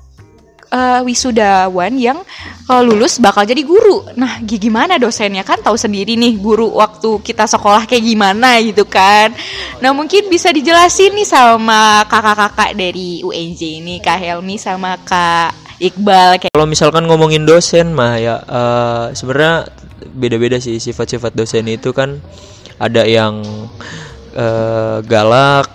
eh, 0.69 1.01
wisudawan 1.03 1.93
yang 1.97 2.21
kalau 2.65 2.93
lulus 2.93 3.17
bakal 3.17 3.43
jadi 3.45 3.62
guru. 3.65 4.05
Nah, 4.13 4.38
gi- 4.45 4.62
gimana 4.62 5.01
dosennya 5.01 5.41
kan 5.41 5.60
tahu 5.62 5.75
sendiri 5.75 6.13
nih 6.15 6.38
guru 6.38 6.69
waktu 6.77 7.21
kita 7.25 7.49
sekolah 7.49 7.89
kayak 7.89 8.05
gimana 8.05 8.62
gitu 8.62 8.86
kan. 8.86 9.34
Nah, 9.82 9.91
mungkin 9.91 10.29
bisa 10.29 10.53
dijelasin 10.53 11.17
nih 11.17 11.27
sama 11.27 12.05
kakak-kakak 12.05 12.77
dari 12.77 13.25
UNJ 13.25 13.62
ini, 13.82 13.95
Kak 13.97 14.21
Helmi 14.21 14.62
sama 14.62 14.95
Kak 15.01 15.69
Iqbal 15.79 16.43
kayak 16.43 16.51
kalau 16.51 16.67
misalkan 16.67 17.08
ngomongin 17.08 17.47
dosen 17.47 17.95
mah 17.95 18.19
ya 18.19 18.36
eh, 18.43 19.05
sebenarnya 19.15 19.71
beda-beda 20.12 20.60
sih 20.60 20.75
sifat-sifat 20.75 21.32
dosen 21.32 21.71
itu 21.71 21.95
kan 21.95 22.19
ada 22.75 23.08
yang 23.08 23.39
eh, 24.36 24.97
galak 25.08 25.71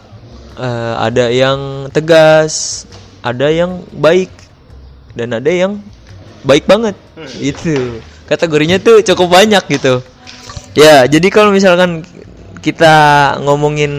eh, 0.60 0.94
ada 1.00 1.32
yang 1.32 1.88
tegas 1.88 2.84
ada 3.24 3.48
yang 3.48 3.80
baik 3.96 4.28
dan 5.14 5.34
ada 5.34 5.50
yang 5.50 5.80
baik 6.44 6.68
banget 6.68 6.98
itu 7.40 8.02
kategorinya 8.28 8.76
tuh 8.82 9.00
cukup 9.00 9.40
banyak 9.40 9.64
gitu 9.70 10.04
ya 10.76 11.08
jadi 11.08 11.26
kalau 11.32 11.54
misalkan 11.54 12.04
kita 12.60 12.94
ngomongin 13.40 13.92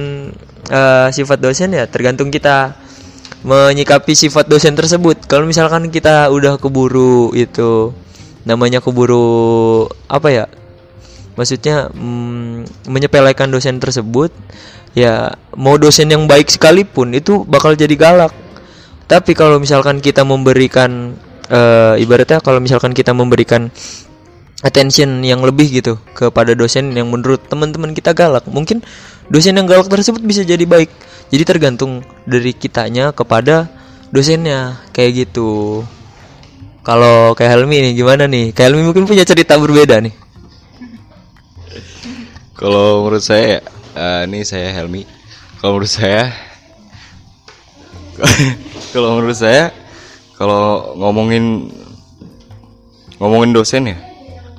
eh, 0.70 1.08
sifat 1.10 1.42
dosen 1.42 1.74
ya 1.74 1.90
tergantung 1.90 2.30
kita 2.30 2.86
menyikapi 3.46 4.18
sifat 4.18 4.50
dosen 4.50 4.74
tersebut. 4.74 5.30
Kalau 5.30 5.46
misalkan 5.46 5.94
kita 5.94 6.34
udah 6.34 6.58
keburu 6.58 7.30
itu 7.38 7.94
namanya 8.42 8.82
keburu 8.82 9.86
apa 10.10 10.28
ya? 10.34 10.46
Maksudnya 11.38 11.94
mm, 11.94 12.90
menyepelekan 12.90 13.54
dosen 13.54 13.78
tersebut, 13.78 14.34
ya 14.98 15.38
mau 15.54 15.78
dosen 15.78 16.10
yang 16.10 16.26
baik 16.26 16.50
sekalipun 16.50 17.14
itu 17.14 17.46
bakal 17.46 17.78
jadi 17.78 17.94
galak. 17.94 18.34
Tapi 19.06 19.38
kalau 19.38 19.62
misalkan 19.62 20.02
kita 20.02 20.26
memberikan 20.26 21.14
eh, 21.50 22.02
ibaratnya 22.02 22.42
kalau 22.42 22.58
misalkan 22.58 22.92
kita 22.92 23.14
memberikan 23.14 23.70
attention 24.66 25.22
yang 25.22 25.46
lebih 25.46 25.70
gitu 25.70 26.02
kepada 26.18 26.58
dosen 26.58 26.90
yang 26.98 27.06
menurut 27.14 27.46
teman-teman 27.46 27.94
kita 27.94 28.18
galak, 28.18 28.50
mungkin 28.50 28.82
dosen 29.30 29.54
yang 29.54 29.70
galak 29.70 29.86
tersebut 29.86 30.26
bisa 30.26 30.42
jadi 30.42 30.66
baik. 30.66 30.90
Jadi 31.30 31.44
tergantung 31.46 32.06
dari 32.26 32.54
kitanya 32.54 33.14
kepada 33.14 33.70
dosennya 34.10 34.82
kayak 34.94 35.26
gitu. 35.26 35.82
Kalau 36.86 37.34
kayak 37.34 37.58
Helmi 37.58 37.82
nih 37.82 37.94
gimana 37.98 38.30
nih? 38.30 38.54
Kayak 38.54 38.74
Helmi 38.74 38.84
mungkin 38.86 39.10
punya 39.10 39.26
cerita 39.26 39.58
berbeda 39.58 40.02
nih. 40.06 40.14
Kalau 42.56 43.04
menurut 43.04 43.26
saya, 43.26 43.60
eh, 43.98 44.22
ini 44.30 44.46
saya 44.46 44.70
Helmi. 44.72 45.04
Kalau 45.60 45.76
menurut 45.76 45.92
saya, 45.92 46.30
kalau 48.96 49.20
menurut 49.20 49.38
saya, 49.38 49.72
kalau 50.40 50.96
ngomongin 50.96 51.68
ngomongin 53.20 53.52
dosen 53.56 53.92
ya, 53.92 53.98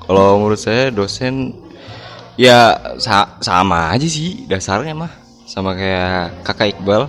kalau 0.05 0.41
menurut 0.41 0.61
saya 0.61 0.93
dosen 0.93 1.57
ya 2.37 2.77
sa- 3.01 3.41
sama 3.41 3.93
aja 3.93 4.05
sih 4.05 4.45
dasarnya 4.45 4.93
mah, 4.93 5.13
sama 5.49 5.73
kayak 5.73 6.45
kakak 6.45 6.77
Iqbal. 6.77 7.09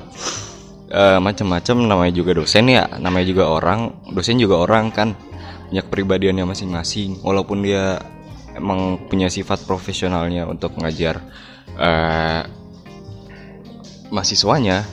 Eh, 0.88 1.20
macam-macam 1.20 1.84
namanya 1.84 2.14
juga 2.16 2.32
dosen 2.40 2.72
ya, 2.72 2.88
namanya 3.04 3.28
juga 3.28 3.52
orang, 3.52 4.08
dosen 4.16 4.40
juga 4.40 4.64
orang 4.64 4.88
kan, 4.96 5.20
punya 5.68 5.84
kepribadiannya 5.84 6.48
masing-masing. 6.48 7.20
Walaupun 7.28 7.60
dia 7.60 8.00
emang 8.56 8.96
punya 9.12 9.28
sifat 9.28 9.68
profesionalnya 9.68 10.48
untuk 10.48 10.80
ngajar 10.80 11.20
eh, 11.76 12.42
mahasiswanya 14.10 14.88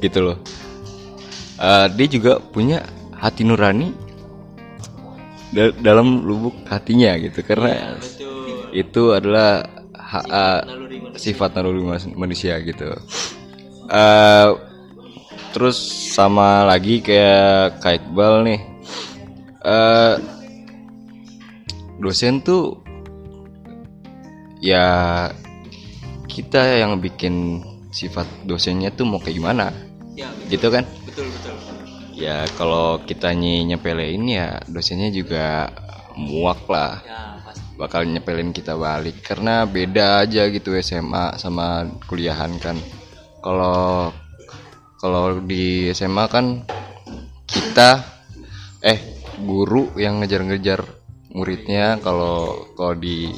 gitu 0.00 0.24
loh 0.24 0.38
Eh, 1.54 1.86
dia 1.94 2.06
juga 2.10 2.42
punya 2.42 2.82
hati 3.14 3.46
nurani 3.46 3.94
da- 5.54 5.74
dalam 5.78 6.26
lubuk 6.26 6.54
hatinya 6.66 7.14
gitu. 7.16 7.40
Karena 7.46 7.94
itu 8.74 9.14
adalah 9.14 9.62
ha- 9.94 10.26
eh, 10.26 10.60
sifat 11.14 11.54
naluri 11.54 11.82
mas- 11.86 12.10
manusia 12.10 12.58
gitu. 12.58 12.90
Eh, 13.86 14.48
terus 15.54 15.78
sama 16.10 16.66
lagi 16.66 16.98
kayak 16.98 17.78
Kak 17.78 17.94
Iqbal 18.02 18.34
nih. 18.42 18.60
Eh 19.64 20.14
dosen 22.02 22.42
tuh 22.42 22.82
ya 24.58 25.30
kita 26.26 26.82
yang 26.82 26.98
bikin 26.98 27.62
sifat 27.94 28.26
dosennya 28.42 28.90
tuh 28.90 29.06
mau 29.06 29.22
kayak 29.22 29.38
gimana? 29.38 29.70
Gitu 30.50 30.66
kan 30.66 30.82
Betul 31.14 31.30
betul. 31.30 31.54
ya 32.18 32.42
kalau 32.58 32.98
kita 33.06 33.30
ny- 33.38 33.62
nyepelein 33.70 34.26
ya 34.26 34.58
dosennya 34.66 35.14
juga 35.14 35.70
muak 36.18 36.66
lah. 36.66 36.98
Ya 37.06 37.38
pasti. 37.46 37.62
bakal 37.78 38.02
nyepelin 38.10 38.50
kita 38.50 38.74
balik 38.74 39.22
karena 39.22 39.62
beda 39.62 40.26
aja 40.26 40.50
gitu 40.50 40.74
SMA 40.82 41.38
sama 41.38 41.86
kuliahan 42.10 42.58
kan. 42.58 42.74
Kalau 43.38 44.10
kalau 44.98 45.38
di 45.38 45.94
SMA 45.94 46.26
kan 46.26 46.66
kita 47.46 48.02
eh 48.82 48.98
guru 49.38 49.94
yang 49.94 50.18
ngejar-ngejar 50.18 50.82
muridnya 51.30 52.02
kalau 52.02 52.66
kalau 52.74 52.98
di 52.98 53.30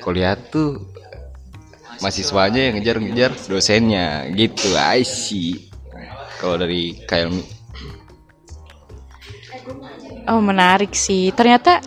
kuliah. 0.00 0.40
tuh 0.40 0.88
mahasiswanya 2.00 2.72
yang 2.72 2.80
ngejar-ngejar 2.80 3.32
dosennya 3.44 4.32
gitu 4.32 4.72
I 4.72 5.04
see 5.04 5.73
kalau 6.44 6.60
dari 6.60 6.92
KLM 7.08 7.40
Oh 10.24 10.40
menarik 10.40 10.96
sih. 10.96 11.32
Ternyata 11.36 11.84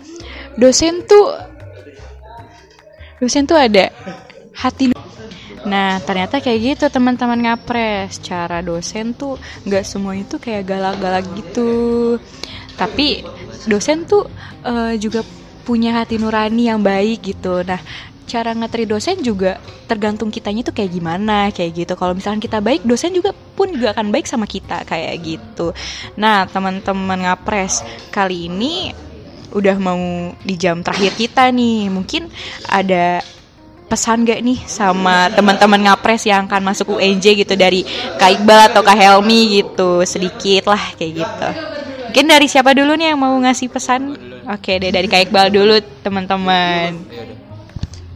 dosen 0.57 1.05
tuh 1.05 1.33
dosen 3.17 3.49
tuh 3.49 3.57
ada 3.57 3.89
hati. 4.53 4.93
Nah 5.65 5.97
ternyata 6.05 6.37
kayak 6.37 6.77
gitu 6.77 6.85
teman-teman 6.89 7.49
ngapres. 7.49 8.21
Cara 8.21 8.61
dosen 8.61 9.17
tuh 9.17 9.41
nggak 9.65 9.85
semua 9.85 10.13
itu 10.13 10.37
kayak 10.37 10.69
galak-galak 10.69 11.25
gitu. 11.33 12.17
Tapi 12.77 13.25
dosen 13.65 14.05
tuh 14.05 14.29
eh, 14.65 15.01
juga 15.01 15.25
punya 15.65 15.97
hati 15.97 16.21
nurani 16.21 16.69
yang 16.69 16.85
baik 16.85 17.33
gitu. 17.33 17.65
Nah 17.65 17.81
cara 18.27 18.51
ngetri 18.51 18.83
dosen 18.83 19.23
juga 19.23 19.57
tergantung 19.87 20.27
kitanya 20.27 20.67
tuh 20.67 20.75
kayak 20.75 20.91
gimana 20.91 21.47
kayak 21.55 21.87
gitu. 21.87 21.93
Kalau 21.95 22.11
misalkan 22.11 22.43
kita 22.43 22.59
baik, 22.59 22.83
dosen 22.83 23.15
juga 23.15 23.31
pun 23.31 23.71
juga 23.71 23.95
akan 23.95 24.11
baik 24.11 24.27
sama 24.27 24.43
kita 24.43 24.83
kayak 24.83 25.15
gitu. 25.23 25.71
Nah, 26.19 26.43
teman-teman 26.45 27.23
ngapres 27.23 27.81
kali 28.11 28.51
ini 28.51 28.91
udah 29.55 29.79
mau 29.79 29.97
di 30.43 30.55
jam 30.59 30.83
terakhir 30.83 31.15
kita 31.15 31.49
nih. 31.55 31.87
Mungkin 31.87 32.27
ada 32.67 33.23
pesan 33.87 34.27
gak 34.27 34.43
nih 34.43 34.59
sama 34.67 35.31
teman-teman 35.31 35.79
ngapres 35.87 36.27
yang 36.27 36.45
akan 36.51 36.75
masuk 36.75 36.99
UNJ 36.99 37.47
gitu 37.47 37.55
dari 37.55 37.87
Kak 38.19 38.43
Iqbal 38.43 38.75
atau 38.75 38.83
Kak 38.83 38.99
Helmi 38.99 39.63
gitu 39.63 40.03
sedikit 40.03 40.67
lah 40.67 40.91
kayak 40.99 41.23
gitu 41.23 41.49
mungkin 42.11 42.25
dari 42.27 42.51
siapa 42.51 42.75
dulu 42.75 42.99
nih 42.99 43.15
yang 43.15 43.19
mau 43.23 43.31
ngasih 43.39 43.71
pesan 43.71 44.11
oke 44.43 44.71
deh 44.75 44.91
dari 44.91 45.07
Kak 45.07 45.31
Iqbal 45.31 45.55
dulu 45.55 45.79
teman-teman 46.03 46.99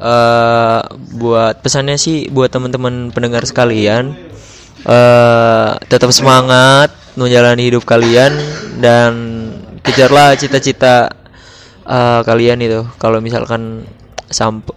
eh 0.01 0.81
buat 1.15 1.61
pesannya 1.61 1.95
sih 2.01 2.27
buat 2.33 2.49
teman-teman 2.49 3.13
pendengar 3.13 3.45
sekalian 3.45 4.17
eh 4.89 5.69
tetap 5.85 6.09
semangat 6.09 6.89
menjalani 7.15 7.69
hidup 7.69 7.83
kalian 7.85 8.33
dan 8.81 9.13
kejarlah 9.83 10.37
cita-cita 10.37 11.11
eh, 11.85 12.21
kalian 12.23 12.59
itu. 12.63 12.81
Kalau 13.01 13.19
misalkan 13.19 13.85
sampai 14.31 14.75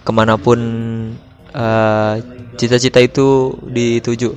ke 0.00 0.12
mana 0.14 0.38
pun 0.40 0.58
eh, 1.52 2.14
cita-cita 2.56 3.02
itu 3.02 3.52
dituju. 3.68 4.30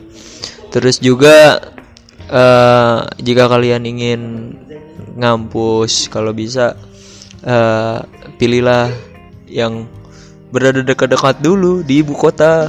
Terus 0.71 0.99
juga 0.99 1.61
eh, 2.27 2.97
jika 3.21 3.47
kalian 3.47 3.83
ingin 3.87 4.21
ngampus 5.15 6.11
kalau 6.11 6.35
bisa 6.35 6.75
eh, 7.45 7.99
pilihlah 8.35 8.91
yang 9.47 9.87
berada 10.51 10.83
dekat-dekat 10.83 11.39
dulu 11.39 11.81
di 11.81 12.03
ibu 12.03 12.11
kota. 12.13 12.67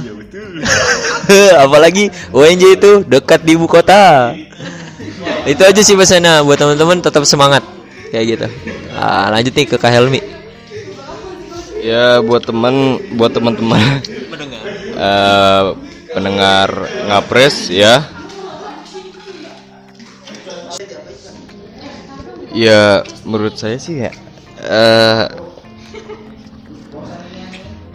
Apalagi 1.63 2.09
UNJ 2.31 2.63
itu 2.79 2.91
dekat 3.03 3.43
di 3.43 3.59
ibu 3.59 3.67
kota. 3.67 4.33
itu 5.43 5.59
aja 5.63 5.79
sih 5.83 5.95
pesannya 5.95 6.43
buat 6.43 6.55
teman-teman 6.55 7.03
tetap 7.03 7.23
semangat 7.27 7.63
kayak 8.11 8.25
gitu. 8.35 8.47
Ah, 8.95 9.27
lanjut 9.31 9.51
nih 9.51 9.67
ke 9.67 9.75
Kak 9.75 9.91
Helmi. 9.91 10.23
Ya 11.83 12.23
buat 12.23 12.47
teman, 12.47 12.99
buat 13.19 13.35
teman-teman 13.35 13.79
eh, 14.95 15.63
pendengar 16.15 16.87
ngapres 17.11 17.67
ya. 17.67 18.07
Ya 22.53 23.01
menurut 23.25 23.57
saya 23.57 23.81
sih 23.81 23.97
ya 24.05 24.13
eh, 24.63 25.23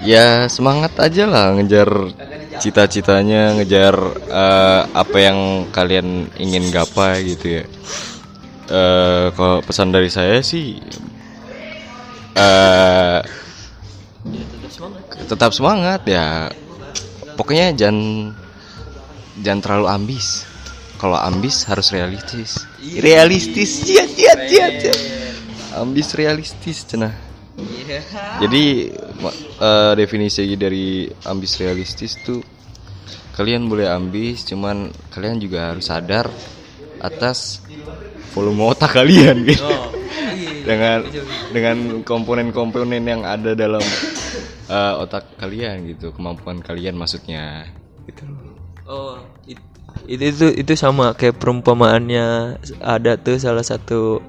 ya 0.03 0.47
semangat 0.47 0.95
aja 0.99 1.25
lah 1.27 1.55
ngejar 1.59 1.89
cita-citanya, 2.59 3.55
ngejar 3.59 3.95
eh, 4.27 4.83
apa 4.95 5.17
yang 5.19 5.71
kalian 5.71 6.31
ingin 6.39 6.71
gapai 6.71 7.35
gitu 7.35 7.63
ya. 7.63 7.65
Eh, 8.69 9.27
kalau 9.33 9.65
pesan 9.65 9.91
dari 9.91 10.13
saya 10.13 10.45
sih 10.45 10.77
eh 12.39 13.21
tetap 15.27 15.51
semangat 15.55 16.07
ya. 16.07 16.53
Pokoknya 17.39 17.75
jangan 17.75 18.35
jangan 19.39 19.61
terlalu 19.63 19.87
ambis. 19.89 20.47
Kalau 20.99 21.15
ambis 21.15 21.63
harus 21.71 21.95
realistis. 21.95 22.67
Realistis. 22.99 23.87
Iya 23.87 24.05
iya 24.19 24.35
iya. 24.51 24.95
ambis 25.79 26.11
realistis 26.19 26.83
cenah 26.83 27.28
jadi 28.39 28.65
ma- 29.19 29.35
eh, 29.59 29.93
definisi 29.99 30.55
dari 30.55 31.07
ambis 31.27 31.59
realistis 31.59 32.15
tuh 32.23 32.39
kalian 33.35 33.67
boleh 33.71 33.87
ambis 33.87 34.43
cuman 34.47 34.91
kalian 35.15 35.39
juga 35.39 35.71
harus 35.75 35.87
sadar 35.91 36.27
atas 36.99 37.63
volume 38.35 38.67
otak 38.67 38.95
kalian 38.99 39.47
gitu. 39.47 39.63
Dengan 40.69 41.01
dengan 41.49 41.77
komponen-komponen 42.05 43.01
yang 43.01 43.23
ada 43.25 43.55
dalam 43.57 43.81
eh, 44.69 44.95
otak 45.01 45.39
kalian 45.41 45.87
gitu. 45.89 46.13
Kemampuan 46.13 46.61
kalian 46.61 46.99
maksudnya 46.99 47.71
gitu. 48.05 48.27
Oh, 48.85 49.17
it- 49.47 49.63
itu 50.09 50.25
itu 50.29 50.47
itu 50.67 50.73
sama 50.77 51.15
kayak 51.17 51.39
perumpamaannya 51.41 52.59
ada 52.83 53.17
tuh 53.17 53.37
salah 53.41 53.65
satu 53.65 54.21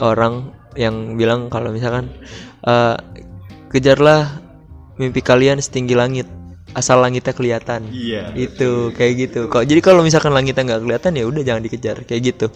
orang 0.00 0.54
yang 0.74 1.16
bilang 1.16 1.48
kalau 1.48 1.72
misalkan 1.72 2.10
eh, 2.66 2.96
kejarlah 3.72 4.42
mimpi 4.98 5.22
kalian 5.22 5.62
setinggi 5.62 5.94
langit 5.94 6.26
asal 6.76 7.00
langitnya 7.00 7.32
kelihatan. 7.32 7.88
Iya, 7.88 8.34
Itu 8.36 8.92
kayak 8.92 9.12
gitu. 9.16 9.40
Kok 9.48 9.64
jadi 9.64 9.80
kalau 9.80 10.04
misalkan 10.04 10.36
langitnya 10.36 10.66
nggak 10.68 10.82
kelihatan 10.84 11.12
ya 11.16 11.24
udah 11.24 11.42
jangan 11.46 11.62
dikejar 11.64 11.96
kayak 12.04 12.22
gitu. 12.34 12.46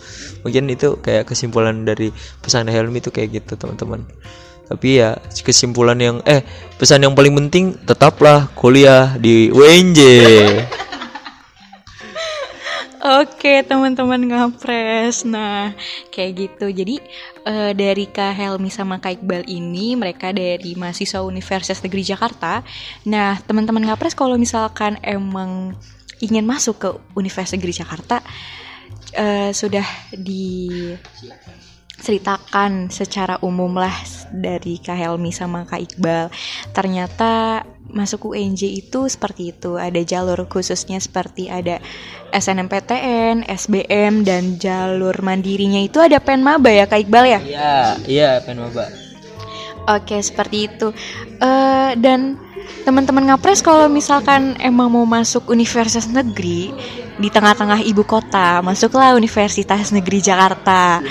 Mungkin 0.44 0.68
itu 0.68 1.00
kayak 1.00 1.30
kesimpulan 1.30 1.86
dari 1.88 2.12
pesan 2.44 2.68
Helmi 2.68 3.00
itu 3.00 3.08
kayak 3.08 3.42
gitu 3.42 3.56
teman-teman. 3.56 4.04
Tapi 4.68 4.88
ya 5.00 5.16
kesimpulan 5.44 5.98
yang 6.00 6.16
eh 6.24 6.44
pesan 6.76 7.04
yang 7.04 7.16
paling 7.16 7.32
penting 7.34 7.76
tetaplah 7.84 8.52
kuliah 8.52 9.16
di 9.16 9.48
UNJ. 9.48 10.00
Oke 13.02 13.66
teman-teman 13.66 14.30
ngapres 14.30 15.26
Nah 15.26 15.74
kayak 16.14 16.32
gitu 16.38 16.70
Jadi 16.70 17.02
eh, 17.46 17.72
dari 17.76 18.08
Kak 18.08 18.32
Helmi 18.34 18.70
sama 18.72 18.98
Kak 18.98 19.20
Iqbal 19.20 19.46
ini 19.46 19.94
Mereka 19.94 20.34
dari 20.34 20.74
mahasiswa 20.74 21.22
Universitas 21.22 21.82
Negeri 21.82 22.02
Jakarta. 22.02 22.62
Nah 23.06 23.38
teman-teman 23.42 23.86
ngapres 23.86 24.16
kalau 24.16 24.34
misalkan 24.38 24.98
emang 25.02 25.76
ingin 26.22 26.46
masuk 26.46 26.76
ke 26.78 26.88
Universitas 27.18 27.58
Negeri 27.58 27.74
Jakarta 27.74 28.22
eh, 29.14 29.50
Sudah 29.50 29.86
diceritakan 32.02 32.90
secara 32.90 33.38
umum 33.46 33.78
lah 33.78 33.94
dari 34.34 34.82
Kak 34.82 34.98
Helmi 34.98 35.30
sama 35.30 35.62
Kak 35.62 35.78
Iqbal 35.78 36.34
Ternyata 36.74 37.62
masuk 37.94 38.34
UNJ 38.34 38.74
itu 38.74 39.06
seperti 39.06 39.54
itu 39.54 39.78
Ada 39.78 40.02
jalur 40.02 40.50
khususnya 40.50 40.98
seperti 40.98 41.46
ada 41.46 41.78
SNMPTN, 42.34 43.44
SBM, 43.46 44.24
dan 44.24 44.56
jalur 44.56 45.14
mandirinya 45.20 45.78
itu 45.84 46.00
ada 46.00 46.16
Penmaba 46.16 46.72
ya 46.72 46.88
Kak 46.88 47.04
Iqbal 47.04 47.24
ya? 47.28 47.40
Iya, 47.44 47.76
iya 48.08 48.30
Penmaba. 48.40 49.01
Oke 49.88 50.22
seperti 50.22 50.70
itu. 50.70 50.94
Eh, 51.42 51.90
Dan 51.98 52.38
teman-teman 52.86 53.30
ngapres 53.30 53.62
kalau 53.62 53.90
misalkan 53.90 54.54
emang 54.62 54.90
mau 54.90 55.02
masuk 55.02 55.50
universitas 55.50 56.06
negeri 56.06 56.70
Di 57.18 57.28
tengah-tengah 57.28 57.84
ibu 57.84 58.06
kota 58.06 58.64
Masuklah 58.64 59.14
Universitas 59.14 59.92
Negeri 59.92 60.18
Jakarta. 60.22 60.98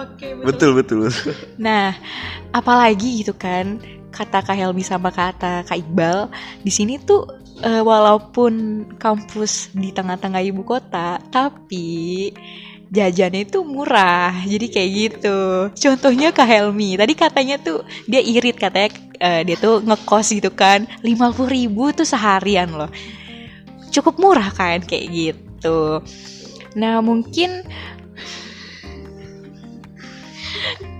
Oke 0.00 0.36
betul 0.42 0.76
betul. 0.76 1.08
Nah, 1.56 1.94
apalagi 2.50 3.24
gitu 3.24 3.32
kan 3.36 3.80
kata 4.10 4.42
Kak 4.42 4.58
Helmi 4.58 4.82
sama 4.82 5.14
kata 5.14 5.62
Kak 5.64 5.78
Iqbal 5.78 6.28
di 6.66 6.72
sini 6.74 6.98
tuh 6.98 7.30
eh, 7.62 7.80
walaupun 7.80 8.84
kampus 8.98 9.70
di 9.72 9.94
tengah-tengah 9.94 10.42
ibu 10.44 10.66
kota, 10.66 11.22
tapi 11.30 12.28
jajannya 12.90 13.46
itu 13.46 13.62
murah. 13.62 14.34
Jadi 14.44 14.66
kayak 14.68 14.90
gitu. 14.90 15.38
Contohnya 15.78 16.34
Kak 16.34 16.46
Helmi, 16.50 16.98
tadi 16.98 17.14
katanya 17.14 17.56
tuh 17.56 17.86
dia 18.04 18.20
irit 18.20 18.58
katanya 18.58 18.90
eh, 19.22 19.42
dia 19.46 19.56
tuh 19.56 19.80
ngekos 19.80 20.34
gitu 20.34 20.50
kan, 20.50 20.84
50.000 21.06 21.46
ribu 21.46 21.94
tuh 21.94 22.04
seharian 22.04 22.74
loh. 22.74 22.90
Cukup 23.94 24.18
murah 24.18 24.50
kan 24.50 24.82
kayak 24.82 25.06
gitu. 25.10 26.02
Nah, 26.74 27.02
mungkin 27.02 27.66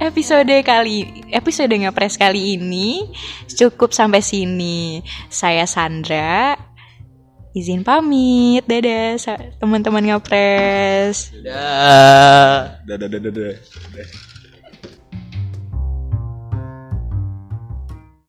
episode 0.00 0.50
kali 0.64 1.28
episode 1.30 1.70
ngepres 1.70 2.16
kali 2.16 2.56
ini 2.56 3.10
cukup 3.50 3.92
sampai 3.92 4.24
sini. 4.24 5.04
Saya 5.28 5.66
Sandra 5.66 6.69
izin 7.56 7.82
pamit. 7.82 8.64
Dadah 8.66 9.18
teman-teman 9.58 10.04
ngepres. 10.06 11.34
Dah. 11.42 12.80
dadah 12.86 13.08
dadah 13.08 13.20
dadah 13.30 13.54